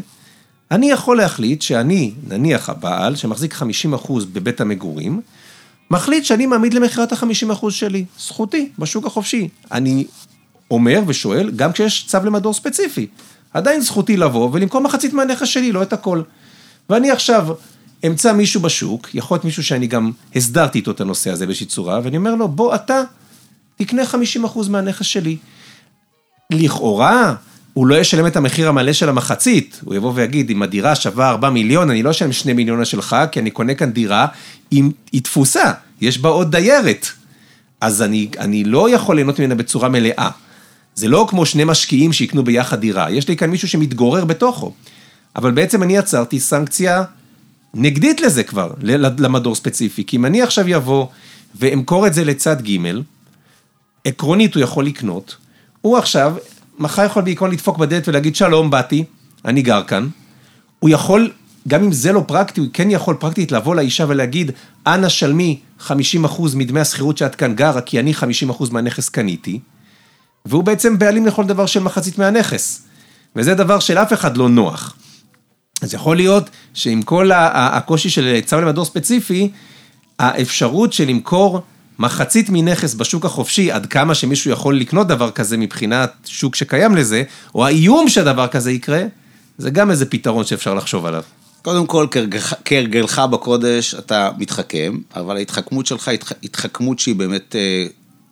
אני 0.71 0.91
יכול 0.91 1.17
להחליט 1.17 1.61
שאני, 1.61 2.13
נניח 2.27 2.69
הבעל, 2.69 3.15
שמחזיק 3.15 3.53
50% 3.53 3.65
בבית 4.33 4.61
המגורים, 4.61 5.21
מחליט 5.91 6.25
שאני 6.25 6.45
מעמיד 6.45 6.73
למכירת 6.73 7.11
ה-50% 7.11 7.71
שלי, 7.71 8.05
זכותי, 8.19 8.69
בשוק 8.79 9.05
החופשי. 9.05 9.49
אני 9.71 10.05
אומר 10.71 11.01
ושואל, 11.07 11.51
גם 11.55 11.71
כשיש 11.71 12.05
צו 12.07 12.17
למדור 12.23 12.53
ספציפי, 12.53 13.07
עדיין 13.53 13.81
זכותי 13.81 14.17
לבוא 14.17 14.49
ולמכור 14.53 14.81
מחצית 14.81 15.13
מהנכס 15.13 15.47
שלי, 15.47 15.71
לא 15.71 15.83
את 15.83 15.93
הכל. 15.93 16.21
ואני 16.89 17.11
עכשיו 17.11 17.47
אמצא 18.07 18.33
מישהו 18.33 18.61
בשוק, 18.61 19.15
יכול 19.15 19.35
להיות 19.35 19.45
מישהו 19.45 19.63
שאני 19.63 19.87
גם 19.87 20.11
הסדרתי 20.35 20.77
איתו 20.77 20.91
את 20.91 21.01
הנושא 21.01 21.31
הזה 21.31 21.45
באיזושהי 21.45 21.67
צורה, 21.67 21.99
ואני 22.03 22.17
אומר 22.17 22.35
לו, 22.35 22.47
בוא 22.47 22.75
אתה 22.75 23.01
תקנה 23.75 24.01
50% 24.43 24.69
מהנכס 24.69 25.05
שלי. 25.05 25.37
לכאורה, 26.51 27.35
הוא 27.73 27.87
לא 27.87 27.95
ישלם 27.95 28.27
את 28.27 28.35
המחיר 28.35 28.69
המלא 28.69 28.93
של 28.93 29.09
המחצית, 29.09 29.79
הוא 29.83 29.95
יבוא 29.95 30.11
ויגיד, 30.15 30.49
אם 30.49 30.61
הדירה 30.61 30.95
שווה 30.95 31.29
4 31.29 31.49
מיליון, 31.49 31.89
אני 31.89 32.03
לא 32.03 32.11
אשלם 32.11 32.31
2 32.31 32.55
מיליון 32.55 32.85
שלך, 32.85 33.15
כי 33.31 33.39
אני 33.39 33.51
קונה 33.51 33.73
כאן 33.73 33.91
דירה, 33.91 34.27
עם, 34.71 34.91
היא 35.11 35.21
תפוסה, 35.21 35.71
יש 36.01 36.19
בה 36.19 36.29
עוד 36.29 36.51
דיירת. 36.51 37.07
אז 37.81 38.01
אני, 38.01 38.27
אני 38.39 38.63
לא 38.63 38.89
יכול 38.89 39.15
ליהנות 39.15 39.39
ממנה 39.39 39.55
בצורה 39.55 39.89
מלאה. 39.89 40.29
זה 40.95 41.07
לא 41.07 41.25
כמו 41.29 41.45
שני 41.45 41.63
משקיעים 41.63 42.13
שיקנו 42.13 42.43
ביחד 42.43 42.79
דירה, 42.79 43.11
יש 43.11 43.27
לי 43.27 43.37
כאן 43.37 43.49
מישהו 43.49 43.67
שמתגורר 43.67 44.25
בתוכו. 44.25 44.73
אבל 45.35 45.51
בעצם 45.51 45.83
אני 45.83 45.97
יצרתי 45.97 46.39
סנקציה 46.39 47.03
נגדית 47.73 48.21
לזה 48.21 48.43
כבר, 48.43 48.71
למדור 49.17 49.55
ספציפי. 49.55 50.03
כי 50.03 50.17
אם 50.17 50.25
אני 50.25 50.41
עכשיו 50.41 50.69
יבוא 50.69 51.07
ואמכור 51.55 52.07
את 52.07 52.13
זה 52.13 52.23
לצד 52.23 52.61
ג', 52.61 52.77
עקרונית 54.05 54.55
הוא 54.55 54.63
יכול 54.63 54.85
לקנות, 54.85 55.35
הוא 55.81 55.97
עכשיו, 55.97 56.35
מחר 56.81 57.05
יכול 57.05 57.23
בעיקרון 57.23 57.51
לדפוק 57.51 57.77
בדלת 57.77 58.07
ולהגיד 58.07 58.35
שלום, 58.35 58.69
באתי, 58.69 59.03
אני 59.45 59.61
גר 59.61 59.83
כאן. 59.83 60.07
הוא 60.79 60.89
יכול, 60.89 61.31
גם 61.67 61.83
אם 61.83 61.91
זה 61.91 62.11
לא 62.11 62.23
פרקטי, 62.27 62.61
הוא 62.61 62.67
כן 62.73 62.91
יכול 62.91 63.15
פרקטית 63.15 63.51
לבוא 63.51 63.75
לאישה 63.75 64.05
ולהגיד, 64.07 64.51
אנא 64.87 65.09
שלמי 65.09 65.59
50% 65.87 65.91
מדמי 66.55 66.79
השכירות 66.79 67.17
שאת 67.17 67.35
כאן 67.35 67.55
גרה, 67.55 67.81
כי 67.81 67.99
אני 67.99 68.13
50% 68.59 68.71
מהנכס 68.71 69.09
קניתי. 69.09 69.59
והוא 70.45 70.63
בעצם 70.63 70.99
בעלים 70.99 71.25
לכל 71.25 71.45
דבר 71.45 71.65
של 71.65 71.79
מחצית 71.79 72.17
מהנכס. 72.17 72.81
וזה 73.35 73.55
דבר 73.55 73.79
של 73.79 73.97
אף 73.97 74.13
אחד 74.13 74.37
לא 74.37 74.49
נוח. 74.49 74.95
אז 75.81 75.93
יכול 75.93 76.15
להיות 76.15 76.49
שעם 76.73 77.01
כל 77.01 77.31
הקושי 77.33 78.09
של 78.09 78.39
צו 78.45 78.61
למדור 78.61 78.85
ספציפי, 78.85 79.51
האפשרות 80.19 80.93
של 80.93 81.07
למכור 81.07 81.61
מחצית 81.99 82.49
מנכס 82.49 82.93
בשוק 82.93 83.25
החופשי, 83.25 83.71
עד 83.71 83.85
כמה 83.85 84.15
שמישהו 84.15 84.51
יכול 84.51 84.77
לקנות 84.77 85.07
דבר 85.07 85.31
כזה 85.31 85.57
מבחינת 85.57 86.11
שוק 86.25 86.55
שקיים 86.55 86.95
לזה, 86.95 87.23
או 87.55 87.65
האיום 87.65 88.09
שהדבר 88.09 88.47
כזה 88.47 88.71
יקרה, 88.71 89.03
זה 89.57 89.69
גם 89.69 89.91
איזה 89.91 90.05
פתרון 90.05 90.45
שאפשר 90.45 90.73
לחשוב 90.73 91.05
עליו. 91.05 91.23
קודם 91.61 91.87
כל, 91.87 92.07
כהרגלך 92.65 93.19
בקודש 93.19 93.95
אתה 93.95 94.29
מתחכם, 94.37 94.97
אבל 95.15 95.37
ההתחכמות 95.37 95.85
שלך 95.85 96.07
היא 96.07 96.19
התחכמות 96.43 96.99
שהיא 96.99 97.15
באמת 97.15 97.55
אה, 97.55 97.85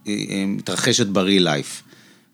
אה, 0.07 0.13
מתרחשת 0.47 1.07
ב-real 1.07 1.45
life. 1.45 1.89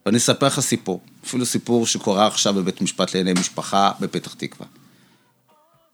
ואני 0.05 0.17
אספר 0.17 0.45
לך 0.45 0.59
סיפור, 0.59 0.99
אפילו 1.25 1.45
סיפור 1.45 1.87
שקורה 1.87 2.27
עכשיו 2.27 2.53
בבית 2.53 2.81
משפט 2.81 3.15
לענייני 3.15 3.39
משפחה 3.39 3.91
בפתח 3.99 4.33
תקווה. 4.33 4.67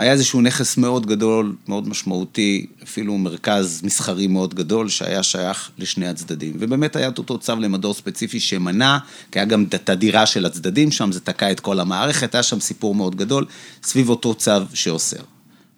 היה 0.01 0.11
איזשהו 0.11 0.41
נכס 0.41 0.77
מאוד 0.77 1.05
גדול, 1.05 1.55
מאוד 1.67 1.89
משמעותי, 1.89 2.65
אפילו 2.83 3.17
מרכז 3.17 3.81
מסחרי 3.83 4.27
מאוד 4.27 4.53
גדול, 4.53 4.89
שהיה 4.89 5.23
שייך 5.23 5.71
לשני 5.77 6.07
הצדדים. 6.07 6.53
ובאמת 6.59 6.95
היה 6.95 7.07
את 7.07 7.17
אותו 7.17 7.37
צו 7.37 7.55
למדור 7.55 7.93
ספציפי 7.93 8.39
שמנע, 8.39 8.97
כי 9.31 9.39
היה 9.39 9.45
גם 9.45 9.65
את 9.75 9.89
הדירה 9.89 10.25
של 10.25 10.45
הצדדים 10.45 10.91
שם, 10.91 11.11
זה 11.11 11.19
תקע 11.19 11.51
את 11.51 11.59
כל 11.59 11.79
המערכת, 11.79 12.35
היה 12.35 12.43
שם 12.43 12.59
סיפור 12.59 12.95
מאוד 12.95 13.15
גדול, 13.15 13.45
סביב 13.83 14.09
אותו 14.09 14.35
צו 14.35 14.51
שאוסר. 14.73 15.21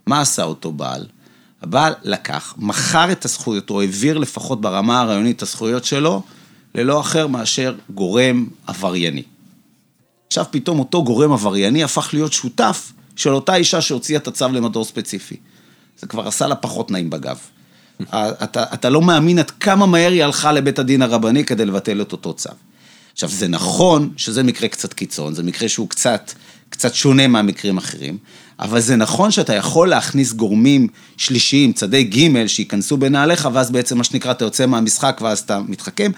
מה 0.08 0.22
עשה 0.22 0.44
אותו 0.44 0.72
בעל? 0.72 1.06
הבעל 1.62 1.94
לקח, 2.04 2.54
מכר 2.58 3.12
את 3.12 3.26
הזכויות, 3.26 3.70
או 3.70 3.82
העביר 3.82 4.18
לפחות 4.18 4.62
ברמה 4.62 5.02
הרעיונית 5.02 5.38
את 5.38 5.42
הזכויות 5.42 5.86
שלו, 5.86 6.24
ללא 6.76 7.00
אחר 7.00 7.28
מאשר 7.28 7.76
גורם 7.90 8.46
עברייני. 8.68 9.24
עכשיו 10.28 10.46
פתאום 10.52 10.80
אותו 10.80 11.04
גורם 11.04 11.32
עברייני 11.32 11.84
הפך 11.84 12.10
להיות 12.14 12.34
שותף 12.34 12.92
של 13.16 13.34
אותה 13.34 13.56
אישה 13.56 13.82
שהוציאה 13.82 14.20
את 14.20 14.28
הצו 14.28 14.48
למדור 14.48 14.86
ספציפי. 14.86 15.36
זה 16.00 16.08
כבר 16.08 16.28
עשה 16.28 16.48
לה 16.48 16.56
פחות 16.56 16.92
נעים 16.92 17.10
בגב. 17.10 17.38
אתה, 18.44 18.64
אתה 18.74 18.90
לא 18.90 19.02
מאמין 19.02 19.40
עד 19.40 19.52
כמה 19.52 19.86
מהר 19.86 20.12
היא 20.12 20.24
הלכה 20.24 20.52
לבית 20.52 20.80
הדין 20.80 21.02
הרבני 21.02 21.46
כדי 21.46 21.66
לבטל 21.66 22.02
את 22.02 22.12
אותו 22.12 22.34
צו. 22.34 22.50
עכשיו, 23.14 23.30
זה 23.30 23.48
נכון 23.48 24.10
שזה 24.18 24.44
מקרה 24.44 24.68
קצת 24.68 24.94
קיצון, 24.94 25.34
זה 25.34 25.44
מקרה 25.44 25.70
שהוא 25.70 25.90
קצת, 25.90 26.32
קצת 26.70 26.94
שונה 26.96 27.28
מהמקרים 27.28 27.78
האחרים, 27.78 28.18
אבל 28.60 28.80
זה 28.80 28.96
נכון 28.96 29.32
שאתה 29.32 29.56
יכול 29.56 29.90
להכניס 29.90 30.34
גורמים 30.34 30.88
שלישיים, 31.18 31.74
צדי 31.74 32.04
ג', 32.04 32.48
שייכנסו 32.48 32.98
בנעליך, 32.98 33.50
ואז 33.54 33.72
בעצם 33.72 33.98
מה 33.98 34.04
שנקרא, 34.04 34.32
אתה 34.32 34.46
יוצא 34.46 34.66
מהמשחק 34.66 35.20
ואז 35.22 35.40
אתה 35.40 35.60
מתחכם, 35.68 36.12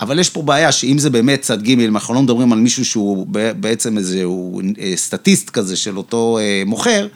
אבל 0.00 0.18
יש 0.18 0.30
פה 0.30 0.42
בעיה 0.42 0.72
שאם 0.72 0.98
זה 0.98 1.10
באמת 1.10 1.40
צד 1.40 1.62
ג', 1.62 1.80
אנחנו 1.80 2.14
לא 2.14 2.22
מדברים 2.22 2.52
על 2.52 2.58
מישהו 2.58 2.84
שהוא 2.84 3.26
בעצם 3.60 3.98
איזשהו 3.98 4.60
אה, 4.80 4.92
סטטיסט 4.96 5.50
כזה 5.50 5.76
של 5.76 5.96
אותו 5.96 6.38
אה, 6.38 6.62
מוכר, 6.66 7.06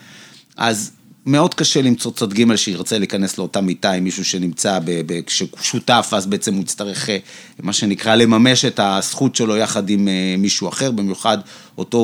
אז 0.56 0.90
מאוד 1.26 1.54
קשה 1.54 1.82
למצוא 1.82 2.12
צד 2.12 2.32
ג' 2.32 2.56
שירצה 2.56 2.98
להיכנס 2.98 3.38
לאותה 3.38 3.60
מיטה 3.60 3.92
עם 3.92 4.04
מישהו 4.04 4.24
שנמצא, 4.24 4.78
כשהוא 5.26 5.48
שותף, 5.62 6.10
אז 6.12 6.26
בעצם 6.26 6.54
הוא 6.54 6.62
יצטרך, 6.62 7.10
אה, 7.10 7.18
מה 7.62 7.72
שנקרא, 7.72 8.14
לממש 8.14 8.64
את 8.64 8.80
הזכות 8.82 9.36
שלו 9.36 9.56
יחד 9.56 9.90
עם 9.90 10.08
מישהו 10.38 10.68
אחר, 10.68 10.90
במיוחד 10.90 11.38
אותו, 11.78 11.98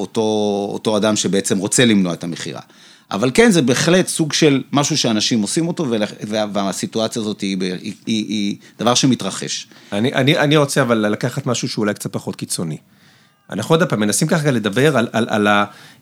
אותו, 0.00 0.68
אותו 0.72 0.96
אדם 0.96 1.16
שבעצם 1.16 1.58
רוצה 1.58 1.84
למנוע 1.84 2.12
את 2.12 2.24
המכירה. 2.24 2.60
אבל 3.14 3.30
כן, 3.34 3.50
זה 3.50 3.62
בהחלט 3.62 4.08
סוג 4.08 4.32
של 4.32 4.62
משהו 4.72 4.98
שאנשים 4.98 5.42
עושים 5.42 5.68
אותו, 5.68 5.86
והסיטואציה 6.52 7.22
הזאת 7.22 7.40
היא, 7.40 7.56
היא, 7.60 7.78
היא, 7.82 7.94
היא 8.06 8.56
דבר 8.78 8.94
שמתרחש. 8.94 9.66
אני, 9.92 10.14
אני, 10.14 10.38
אני 10.38 10.56
רוצה 10.56 10.82
אבל 10.82 10.98
לקחת 10.98 11.46
משהו 11.46 11.68
שהוא 11.68 11.82
אולי 11.82 11.94
קצת 11.94 12.12
פחות 12.12 12.36
קיצוני. 12.36 12.76
אנחנו 13.50 13.74
עוד 13.74 13.82
פעם 13.82 14.00
מנסים 14.00 14.28
ככה 14.28 14.50
לדבר 14.50 14.96
על, 14.96 15.08
על, 15.12 15.26
על 15.30 15.48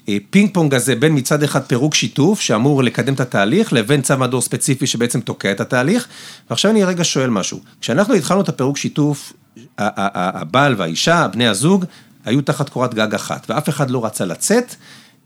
הפינג 0.08 0.54
פונג 0.54 0.74
הזה 0.74 0.96
בין 0.96 1.16
מצד 1.18 1.42
אחד 1.42 1.62
פירוק 1.62 1.94
שיתוף 1.94 2.40
שאמור 2.40 2.82
לקדם 2.82 3.14
את 3.14 3.20
התהליך, 3.20 3.72
לבין 3.72 4.02
צו 4.02 4.18
מדור 4.18 4.42
ספציפי 4.42 4.86
שבעצם 4.86 5.20
תוקע 5.20 5.52
את 5.52 5.60
התהליך. 5.60 6.08
ועכשיו 6.50 6.70
אני 6.70 6.84
רגע 6.84 7.04
שואל 7.04 7.30
משהו. 7.30 7.60
כשאנחנו 7.80 8.14
התחלנו 8.14 8.40
את 8.40 8.48
הפירוק 8.48 8.76
שיתוף, 8.76 9.32
הבעל 9.78 10.74
והאישה, 10.78 11.28
בני 11.28 11.48
הזוג, 11.48 11.84
היו 12.24 12.42
תחת 12.42 12.68
קורת 12.68 12.94
גג 12.94 13.14
אחת, 13.14 13.46
ואף 13.48 13.68
אחד 13.68 13.90
לא 13.90 14.04
רצה 14.04 14.24
לצאת. 14.24 14.74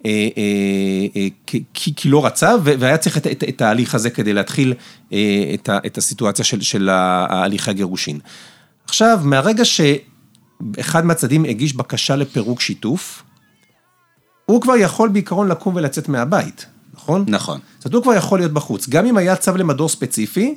אה, 0.05 0.29
אה, 0.37 1.07
אה, 1.17 1.29
כי, 1.75 2.09
לא 2.09 2.27
רצה, 2.27 2.55
והיה 2.63 2.99
צריך 2.99 3.19
את, 3.19 3.63
ההליך 3.63 3.95
הזה 3.95 4.11
כדי 4.11 4.33
להתחיל 4.33 4.75
את, 5.87 5.99
הסיטואציה 5.99 6.45
של, 6.45 6.61
של 6.61 6.89
ההליכי 6.89 7.71
הגירושין. 7.71 8.19
עכשיו, 8.85 9.21
מהרגע 9.23 9.65
שאחד 9.65 11.05
מהצדדים 11.05 11.45
הגיש 11.45 11.77
בקשה 11.77 12.17
לפירוק 12.17 12.61
שיתוף, 12.61 13.23
הוא 14.47 14.61
כבר 14.61 14.77
יכול 14.77 15.09
בעיקרון 15.09 15.49
לקום 15.49 15.77
ולצאת 15.77 16.09
מהבית, 16.09 16.67
נכון? 16.95 17.25
נכון. 17.29 17.61
זאת 17.79 17.85
אומרת, 17.85 17.95
הוא 17.95 18.03
כבר 18.03 18.15
יכול 18.15 18.39
להיות 18.39 18.53
בחוץ. 18.53 18.89
גם 18.89 19.07
אם 19.07 19.17
היה 19.17 19.37
צו 19.37 19.57
למדור 19.57 19.89
ספציפי, 19.89 20.55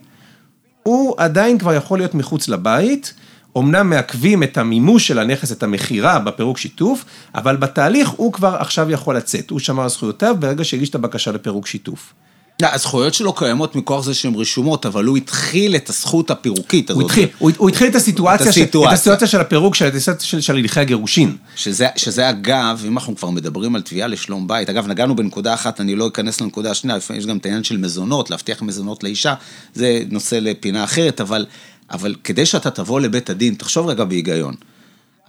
הוא 0.84 1.16
עדיין 1.18 1.58
כבר 1.58 1.74
יכול 1.74 2.00
להיות 2.00 2.16
מחוץ 2.16 2.48
לבית, 2.48 3.14
אמנם 3.58 3.90
מעכבים 3.90 4.44
את 4.44 4.58
המימוש 4.58 5.08
של 5.08 5.20
הנכס, 5.20 5.52
את 5.52 5.64
המכירה 5.64 6.20
בפירוק 6.20 6.58
שיתוף, 6.58 7.06
אבל 7.36 7.56
בתהליך 7.56 8.10
הוא 8.10 8.34
כבר 8.34 8.56
עכשיו 8.60 8.92
יכול 8.92 9.18
לצאת. 9.18 9.50
הוא 9.50 9.60
שמר 9.60 9.84
על 9.84 9.90
זכויותיו 9.90 10.36
ברגע 10.40 10.64
שהגיש 10.64 10.90
את 10.90 10.96
הבקשה 10.96 11.32
לפירוק 11.32 11.68
שיתוף. 11.68 12.14
לא, 12.62 12.68
הזכויות 12.72 13.14
שלו 13.14 13.34
קיימות 13.34 13.76
מכוח 13.76 14.06
זה 14.06 14.14
שהן 14.14 14.36
רשומות, 14.36 14.86
אבל 14.86 15.06
הוא 15.06 15.18
התחיל 15.18 15.76
את 15.76 15.90
הזכות 15.90 16.32
הפירוקית 16.32 16.90
הזאת. 16.90 17.02
הוא 17.02 17.10
התחיל, 17.10 17.28
הוא, 17.38 17.52
הוא 17.58 17.70
התחיל 17.70 17.88
את 17.88 17.96
הסיטואציה, 17.96 18.46
את 18.46 18.50
הסיטואציה. 18.50 18.90
את 18.90 19.00
הסיטואציה 19.00 19.28
של 19.28 19.42
הפירוק, 19.42 19.76
של, 19.76 19.90
של, 20.20 20.42
של 20.42 20.56
הליכי 20.56 20.80
הגירושין. 20.80 21.36
שזה, 21.56 21.88
שזה 21.96 22.30
אגב, 22.30 22.84
אם 22.88 22.98
אנחנו 22.98 23.16
כבר 23.16 23.30
מדברים 23.30 23.76
על 23.76 23.82
תביעה 23.82 24.08
לשלום 24.08 24.48
בית, 24.48 24.70
אגב, 24.70 24.88
נגענו 24.88 25.16
בנקודה 25.16 25.54
אחת, 25.54 25.82
אני 25.82 25.96
לא 25.96 26.08
אכנס 26.08 26.42
לנקודה 26.42 26.72
השנייה, 26.72 26.98
לפעמים 26.98 27.20
יש 27.20 27.26
גם 27.26 27.38
את 27.38 27.46
העניין 27.46 27.64
של 27.64 27.78
מזונות, 27.78 28.30
להבטיח 28.30 28.62
מזונות 28.62 29.04
לאישה, 29.04 29.34
זה 29.74 30.02
נושא 30.10 30.36
לפינה 30.36 30.84
אחרת, 30.84 31.22
אבל 31.22 31.46
אבל 31.92 32.16
כדי 32.24 32.46
שאתה 32.46 32.72
תבוא 32.72 33.00
לבית 33.00 33.30
הדין, 33.30 33.54
תחשוב 33.54 33.88
רגע 33.88 34.04
בהיגיון. 34.04 34.56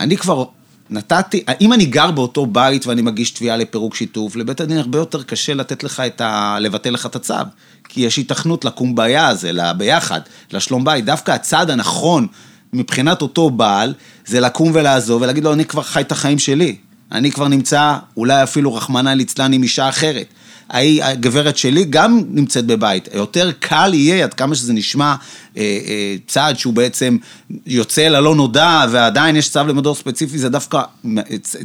אני 0.00 0.16
כבר 0.16 0.44
נתתי, 0.90 1.44
אם 1.60 1.72
אני 1.72 1.84
גר 1.86 2.10
באותו 2.10 2.46
בית 2.46 2.86
ואני 2.86 3.02
מגיש 3.02 3.30
תביעה 3.30 3.56
לפירוק 3.56 3.94
שיתוף, 3.94 4.36
לבית 4.36 4.60
הדין 4.60 4.78
הרבה 4.78 4.98
יותר 4.98 5.22
קשה 5.22 5.54
לתת 5.54 5.84
לך 5.84 6.00
את 6.00 6.20
ה... 6.20 6.56
לבטל 6.60 6.90
לך 6.90 7.06
את 7.06 7.16
הצו. 7.16 7.34
כי 7.88 8.00
יש 8.00 8.16
היתכנות 8.16 8.64
לקום 8.64 8.94
בעיה 8.94 9.28
הזה, 9.28 9.50
ביחד, 9.76 10.20
לשלום 10.52 10.84
בית. 10.84 11.04
דווקא 11.04 11.32
הצעד 11.32 11.70
הנכון 11.70 12.26
מבחינת 12.72 13.22
אותו 13.22 13.50
בעל, 13.50 13.94
זה 14.26 14.40
לקום 14.40 14.70
ולעזוב 14.74 15.22
ולהגיד 15.22 15.44
לו, 15.44 15.52
אני 15.52 15.64
כבר 15.64 15.82
חי 15.82 16.00
את 16.00 16.12
החיים 16.12 16.38
שלי. 16.38 16.76
אני 17.12 17.30
כבר 17.30 17.48
נמצא, 17.48 17.96
אולי 18.16 18.42
אפילו 18.42 18.74
רחמנא 18.74 19.10
ליצלן 19.10 19.52
עם 19.52 19.62
אישה 19.62 19.88
אחרת. 19.88 20.26
ההיא, 20.70 21.04
הגברת 21.04 21.56
שלי 21.56 21.84
גם 21.84 22.22
נמצאת 22.28 22.66
בבית. 22.66 23.08
יותר 23.14 23.50
קל 23.58 23.90
יהיה, 23.94 24.24
עד 24.24 24.34
כמה 24.34 24.54
שזה 24.54 24.72
נשמע, 24.72 25.14
אה, 25.56 25.62
אה, 25.62 26.16
צעד 26.26 26.58
שהוא 26.58 26.74
בעצם 26.74 27.16
יוצא 27.66 28.08
ללא 28.08 28.34
נודע, 28.34 28.86
ועדיין 28.90 29.36
יש 29.36 29.50
צו 29.50 29.60
למדור 29.68 29.94
ספציפי, 29.94 30.38
זה 30.38 30.48
דווקא 30.48 30.82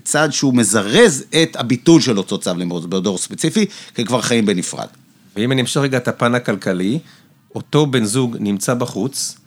צעד 0.03 0.33
שהוא 0.33 0.53
מזרז 0.53 1.23
את 1.43 1.55
הביטול 1.55 2.01
של 2.01 2.17
אותו 2.17 2.37
צו 2.37 2.51
למדור 2.57 3.17
ספציפי, 3.17 3.65
כי 3.95 4.05
כבר 4.05 4.21
חיים 4.21 4.45
בנפרד. 4.45 4.87
ואם 5.35 5.51
אני 5.51 5.61
אמשוך 5.61 5.83
רגע 5.83 5.97
את 5.97 6.07
הפן 6.07 6.35
הכלכלי, 6.35 6.99
אותו 7.55 7.85
בן 7.85 8.05
זוג 8.05 8.37
נמצא 8.39 8.73
בחוץ, 8.73 9.37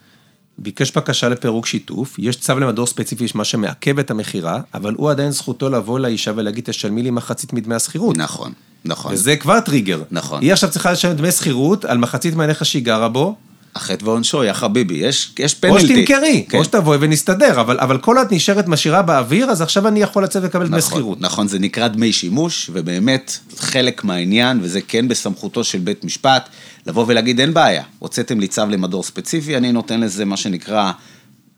ביקש 0.58 0.90
בקשה 0.96 1.28
לפירוק 1.28 1.66
שיתוף, 1.66 2.18
יש 2.18 2.36
צו 2.36 2.58
למדור 2.58 2.86
ספציפי, 2.86 3.24
יש 3.24 3.34
מה 3.34 3.44
שמעכב 3.44 3.98
את 3.98 4.10
המכירה, 4.10 4.60
אבל 4.74 4.94
הוא 4.96 5.10
עדיין 5.10 5.30
זכותו 5.30 5.70
לבוא 5.70 5.98
לאישה 5.98 6.32
ולהגיד, 6.36 6.64
תשלמי 6.64 7.02
לי 7.02 7.10
מחצית 7.10 7.52
מדמי 7.52 7.74
השכירות. 7.74 8.16
נכון. 8.16 8.52
נכון. 8.84 9.12
וזה 9.12 9.36
כבר 9.36 9.60
טריגר. 9.60 10.02
נכון. 10.10 10.42
היא 10.42 10.52
עכשיו 10.52 10.70
צריכה 10.70 10.92
לשלם 10.92 11.16
דמי 11.16 11.32
שכירות 11.32 11.84
על 11.84 11.98
מחצית 11.98 12.34
מהנכס 12.34 12.66
שהיא 12.66 12.84
גרה 12.84 13.08
בו, 13.08 13.36
החטא 13.76 14.04
ועונשו, 14.04 14.44
יא 14.44 14.52
חביבי, 14.52 14.94
יש, 14.94 15.32
יש 15.38 15.54
או 15.54 15.60
פנלטי. 15.60 15.86
שתמכרי, 15.86 16.44
כן. 16.48 16.58
או 16.58 16.64
שתבואי 16.64 16.98
ונסתדר, 17.00 17.60
אבל, 17.60 17.78
אבל 17.80 17.98
כל 17.98 18.22
את 18.22 18.32
נשארת 18.32 18.68
משאירה 18.68 19.02
באוויר, 19.02 19.50
אז 19.50 19.62
עכשיו 19.62 19.88
אני 19.88 20.00
יכול 20.00 20.24
לצאת 20.24 20.42
ולקבל 20.42 20.66
דמי 20.66 20.78
נכון, 20.78 20.90
שכירות. 20.90 21.20
נכון, 21.20 21.48
זה 21.48 21.58
נקרא 21.58 21.88
דמי 21.88 22.12
שימוש, 22.12 22.70
ובאמת 22.72 23.38
חלק 23.56 24.04
מהעניין, 24.04 24.58
וזה 24.62 24.80
כן 24.80 25.08
בסמכותו 25.08 25.64
של 25.64 25.78
בית 25.78 26.04
משפט, 26.04 26.48
לבוא 26.86 27.04
ולהגיד 27.08 27.40
אין 27.40 27.54
בעיה, 27.54 27.82
הוצאתם 27.98 28.40
לי 28.40 28.48
צו 28.48 28.62
למדור 28.70 29.02
ספציפי, 29.02 29.56
אני 29.56 29.72
נותן 29.72 30.00
לזה 30.00 30.24
מה 30.24 30.36
שנקרא 30.36 30.92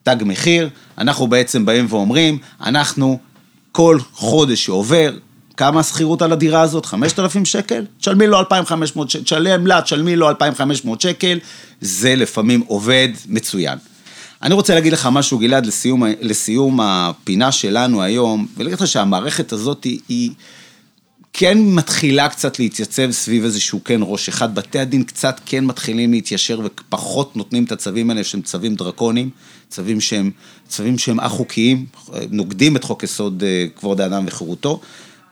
תג 0.03 0.17
מחיר, 0.21 0.69
אנחנו 0.99 1.27
בעצם 1.27 1.67
באים 1.67 1.87
ואומרים, 1.89 2.39
אנחנו 2.61 3.19
כל 3.73 3.99
חודש 4.13 4.65
שעובר, 4.65 5.11
כמה 5.61 5.81
השכירות 5.81 6.23
על 6.23 6.33
הדירה 6.33 6.61
הזאת? 6.61 6.87
5,000 6.87 7.45
שקל? 7.45 7.85
תשלמי 7.99 8.27
לו 8.27 8.39
2,500 8.39 9.11
שקל, 9.11 9.25
תשלם 9.25 9.67
לה, 9.67 9.83
תשלמי 9.83 10.17
לו 10.17 10.29
2,500 10.29 11.01
שקל, 11.01 11.39
זה 11.81 12.15
לפעמים 12.15 12.63
עובד 12.67 13.09
מצוין. 13.29 13.79
אני 14.43 14.55
רוצה 14.55 14.75
להגיד 14.75 14.93
לך 14.93 15.09
משהו, 15.13 15.39
גלעד, 15.39 15.67
לסיום, 15.67 16.03
לסיום 16.21 16.81
הפינה 16.81 17.53
שלנו 17.53 18.03
היום, 18.03 18.47
ולהגיד 18.57 18.81
לך 18.81 18.87
שהמערכת 18.87 19.53
הזאת 19.53 19.85
היא, 19.85 19.99
היא 20.09 20.31
כן 21.33 21.59
מתחילה 21.59 22.29
קצת 22.29 22.59
להתייצב 22.59 23.11
סביב 23.11 23.45
איזשהו 23.45 23.85
כן 23.85 24.01
ראש 24.03 24.29
אחד. 24.29 24.55
בתי 24.55 24.79
הדין 24.79 25.05
קצת 25.05 25.41
כן 25.47 25.65
מתחילים 25.65 26.13
להתיישר 26.13 26.61
ופחות 26.65 27.37
נותנים 27.37 27.65
את 27.65 27.73
הצווים 27.73 28.11
האלה 28.11 28.25
שהם 28.25 28.43
צווים 28.43 28.75
דרקוניים, 28.75 29.31
צווים 29.69 30.01
שהם, 30.01 30.31
צווים 30.69 30.99
שהם 30.99 31.21
א-חוקיים, 31.21 31.87
נוגדים 32.31 32.77
את 32.77 32.85
חוק 32.85 33.03
יסוד 33.03 33.43
אה, 33.47 33.67
כבוד 33.77 34.01
האדם 34.01 34.25
וחירותו. 34.27 34.81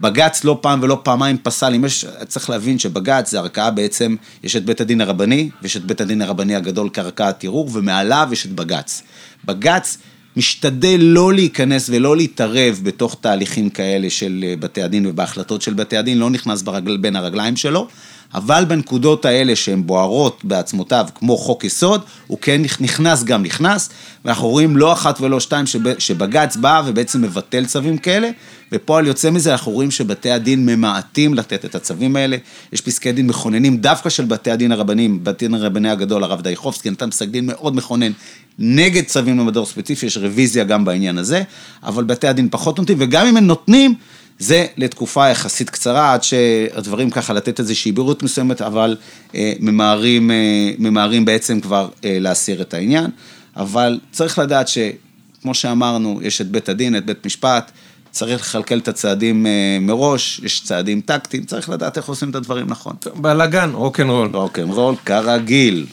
בג"ץ 0.00 0.44
לא 0.44 0.58
פעם 0.60 0.82
ולא 0.82 1.00
פעמיים 1.02 1.38
פסל, 1.42 1.74
אם 1.74 1.84
יש, 1.84 2.04
צריך 2.26 2.50
להבין 2.50 2.78
שבג"ץ 2.78 3.30
זה 3.30 3.38
ערכאה 3.38 3.70
בעצם, 3.70 4.16
יש 4.42 4.56
את 4.56 4.64
בית 4.64 4.80
הדין 4.80 5.00
הרבני, 5.00 5.50
ויש 5.62 5.76
את 5.76 5.84
בית 5.84 6.00
הדין 6.00 6.22
הרבני 6.22 6.54
הגדול 6.54 6.90
כערכאת 6.92 7.44
ערעור, 7.44 7.70
ומעליו 7.72 8.28
יש 8.32 8.46
את 8.46 8.52
בג"ץ. 8.52 9.02
בג"ץ 9.44 9.98
משתדל 10.36 10.98
לא 11.00 11.32
להיכנס 11.32 11.90
ולא 11.92 12.16
להתערב 12.16 12.80
בתוך 12.82 13.16
תהליכים 13.20 13.70
כאלה 13.70 14.10
של 14.10 14.44
אה, 14.48 14.54
בתי 14.60 14.82
הדין 14.82 15.06
ובהחלטות 15.06 15.62
של 15.62 15.74
בתי 15.74 15.96
הדין, 15.96 16.18
לא 16.18 16.30
נכנס 16.30 16.62
ברגל, 16.62 16.96
בין 16.96 17.16
הרגליים 17.16 17.56
שלו, 17.56 17.88
אבל 18.34 18.64
בנקודות 18.64 19.24
האלה 19.24 19.56
שהן 19.56 19.86
בוערות 19.86 20.44
בעצמותיו, 20.44 21.06
כמו 21.14 21.36
חוק 21.36 21.64
יסוד, 21.64 22.02
הוא 22.26 22.38
כן 22.40 22.62
נכנס 22.80 23.24
גם 23.24 23.42
נכנס, 23.42 23.90
ואנחנו 24.24 24.48
רואים 24.48 24.76
לא 24.76 24.92
אחת 24.92 25.20
ולא 25.20 25.40
שתיים 25.40 25.66
שב, 25.66 25.98
שבג"ץ 25.98 26.56
בא 26.56 26.82
ובעצם 26.86 27.22
מבטל 27.22 27.66
צווים 27.66 27.98
כאלה, 27.98 28.30
ופועל 28.72 29.06
יוצא 29.06 29.30
מזה 29.30 29.52
אנחנו 29.52 29.72
רואים 29.72 29.90
שבתי 29.90 30.30
הדין 30.30 30.66
ממעטים 30.66 31.34
לתת 31.34 31.64
את 31.64 31.74
הצווים 31.74 32.16
האלה, 32.16 32.36
יש 32.72 32.80
פסקי 32.80 33.12
דין 33.12 33.26
מכוננים 33.26 33.76
דווקא 33.76 34.10
של 34.10 34.24
בתי 34.24 34.50
הדין 34.50 34.72
הרבניים, 34.72 35.24
בתי 35.24 35.44
הדין 35.44 35.54
הרבני 35.54 35.90
הגדול, 35.90 36.24
הרב 36.24 36.40
דייחובסקי, 36.40 36.90
נתן 36.90 37.10
פסק 37.10 37.28
דין 37.28 37.46
מאוד 37.46 37.76
מכונן 37.76 38.12
נגד 38.58 39.04
צווים 39.04 39.38
למדור 39.38 39.66
ספציפי, 39.66 40.06
יש 40.06 40.16
רוויזיה 40.16 40.64
גם 40.64 40.84
בעניין 40.84 41.18
הזה, 41.18 41.42
אבל 41.82 42.04
בתי 42.04 42.28
הדין 42.28 42.48
פחות 42.50 42.78
נותנים, 42.78 42.98
וגם 43.00 43.26
אם 43.26 43.36
הם 43.36 43.46
נותנים, 43.46 43.94
זה 44.38 44.66
לתקופה 44.76 45.28
יחסית 45.28 45.70
קצרה, 45.70 46.12
עד 46.12 46.22
שהדברים 46.22 47.10
ככה 47.10 47.32
לתת 47.32 47.60
איזושהי 47.60 47.92
בהירות 47.92 48.22
מסוימת, 48.22 48.62
אבל 48.62 48.96
אה, 49.34 49.52
ממהרים, 49.60 50.30
אה, 50.30 50.70
ממהרים 50.78 51.24
בעצם 51.24 51.60
כבר 51.60 51.88
אה, 52.04 52.18
להסיר 52.20 52.62
את 52.62 52.74
העניין. 52.74 53.10
אבל 53.56 54.00
צריך 54.10 54.38
לדעת 54.38 54.68
שכמו 54.68 55.54
שאמרנו, 55.54 56.20
יש 56.22 56.40
את 56.40 56.48
בית 56.48 56.68
הדין, 56.68 56.96
את 56.96 57.06
בית 57.06 57.26
משפט, 57.26 57.70
צריך 58.18 58.40
לכלכל 58.40 58.78
את 58.78 58.88
הצעדים 58.88 59.46
אה, 59.46 59.78
מראש, 59.80 60.40
יש 60.44 60.60
צעדים 60.60 61.00
טקטיים, 61.00 61.44
צריך 61.44 61.68
לדעת 61.68 61.96
איך 61.96 62.08
עושים 62.08 62.30
את 62.30 62.34
הדברים 62.34 62.66
נכון. 62.68 62.92
בלאגן, 63.16 63.70
רוקנרול. 63.74 64.30
רוקנרול 64.34 64.94
כרגיל. 65.04 65.86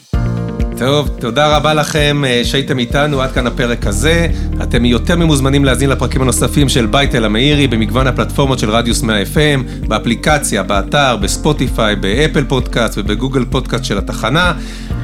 טוב, 0.78 1.08
תודה 1.20 1.56
רבה 1.56 1.74
לכם 1.74 2.22
אה, 2.26 2.42
שהייתם 2.44 2.78
איתנו 2.78 3.20
עד 3.20 3.32
כאן 3.32 3.46
הפרק 3.46 3.86
הזה. 3.86 4.28
אתם 4.62 4.84
יותר 4.84 5.16
ממוזמנים 5.16 5.64
להאזין 5.64 5.90
לפרקים 5.90 6.22
הנוספים 6.22 6.68
של 6.68 6.86
בייטל 6.86 7.24
המאירי 7.24 7.66
במגוון 7.66 8.06
הפלטפורמות 8.06 8.58
של 8.58 8.70
רדיוס 8.70 9.02
100 9.02 9.22
FM, 9.22 9.86
באפליקציה, 9.88 10.62
באתר, 10.62 11.16
בספוטיפיי, 11.16 11.96
באפל 11.96 12.44
פודקאסט 12.44 12.98
ובגוגל 12.98 13.44
פודקאסט 13.44 13.84
של 13.84 13.98
התחנה. 13.98 14.52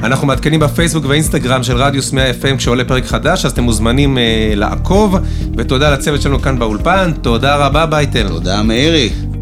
אנחנו 0.03 0.27
מעדכנים 0.27 0.59
בפייסבוק 0.59 1.05
ואינסטגרם 1.07 1.63
של 1.63 1.77
רדיוס 1.77 2.13
100 2.13 2.31
FM 2.31 2.57
כשעולה 2.57 2.85
פרק 2.85 3.05
חדש, 3.05 3.45
אז 3.45 3.51
אתם 3.51 3.63
מוזמנים 3.63 4.17
אה, 4.17 4.53
לעקוב. 4.55 5.15
ותודה 5.57 5.91
לצוות 5.91 6.21
שלנו 6.21 6.41
כאן 6.41 6.59
באולפן, 6.59 7.11
תודה 7.21 7.55
רבה 7.55 7.85
בייטל. 7.85 8.27
תודה 8.27 8.63
מאירי. 8.63 9.32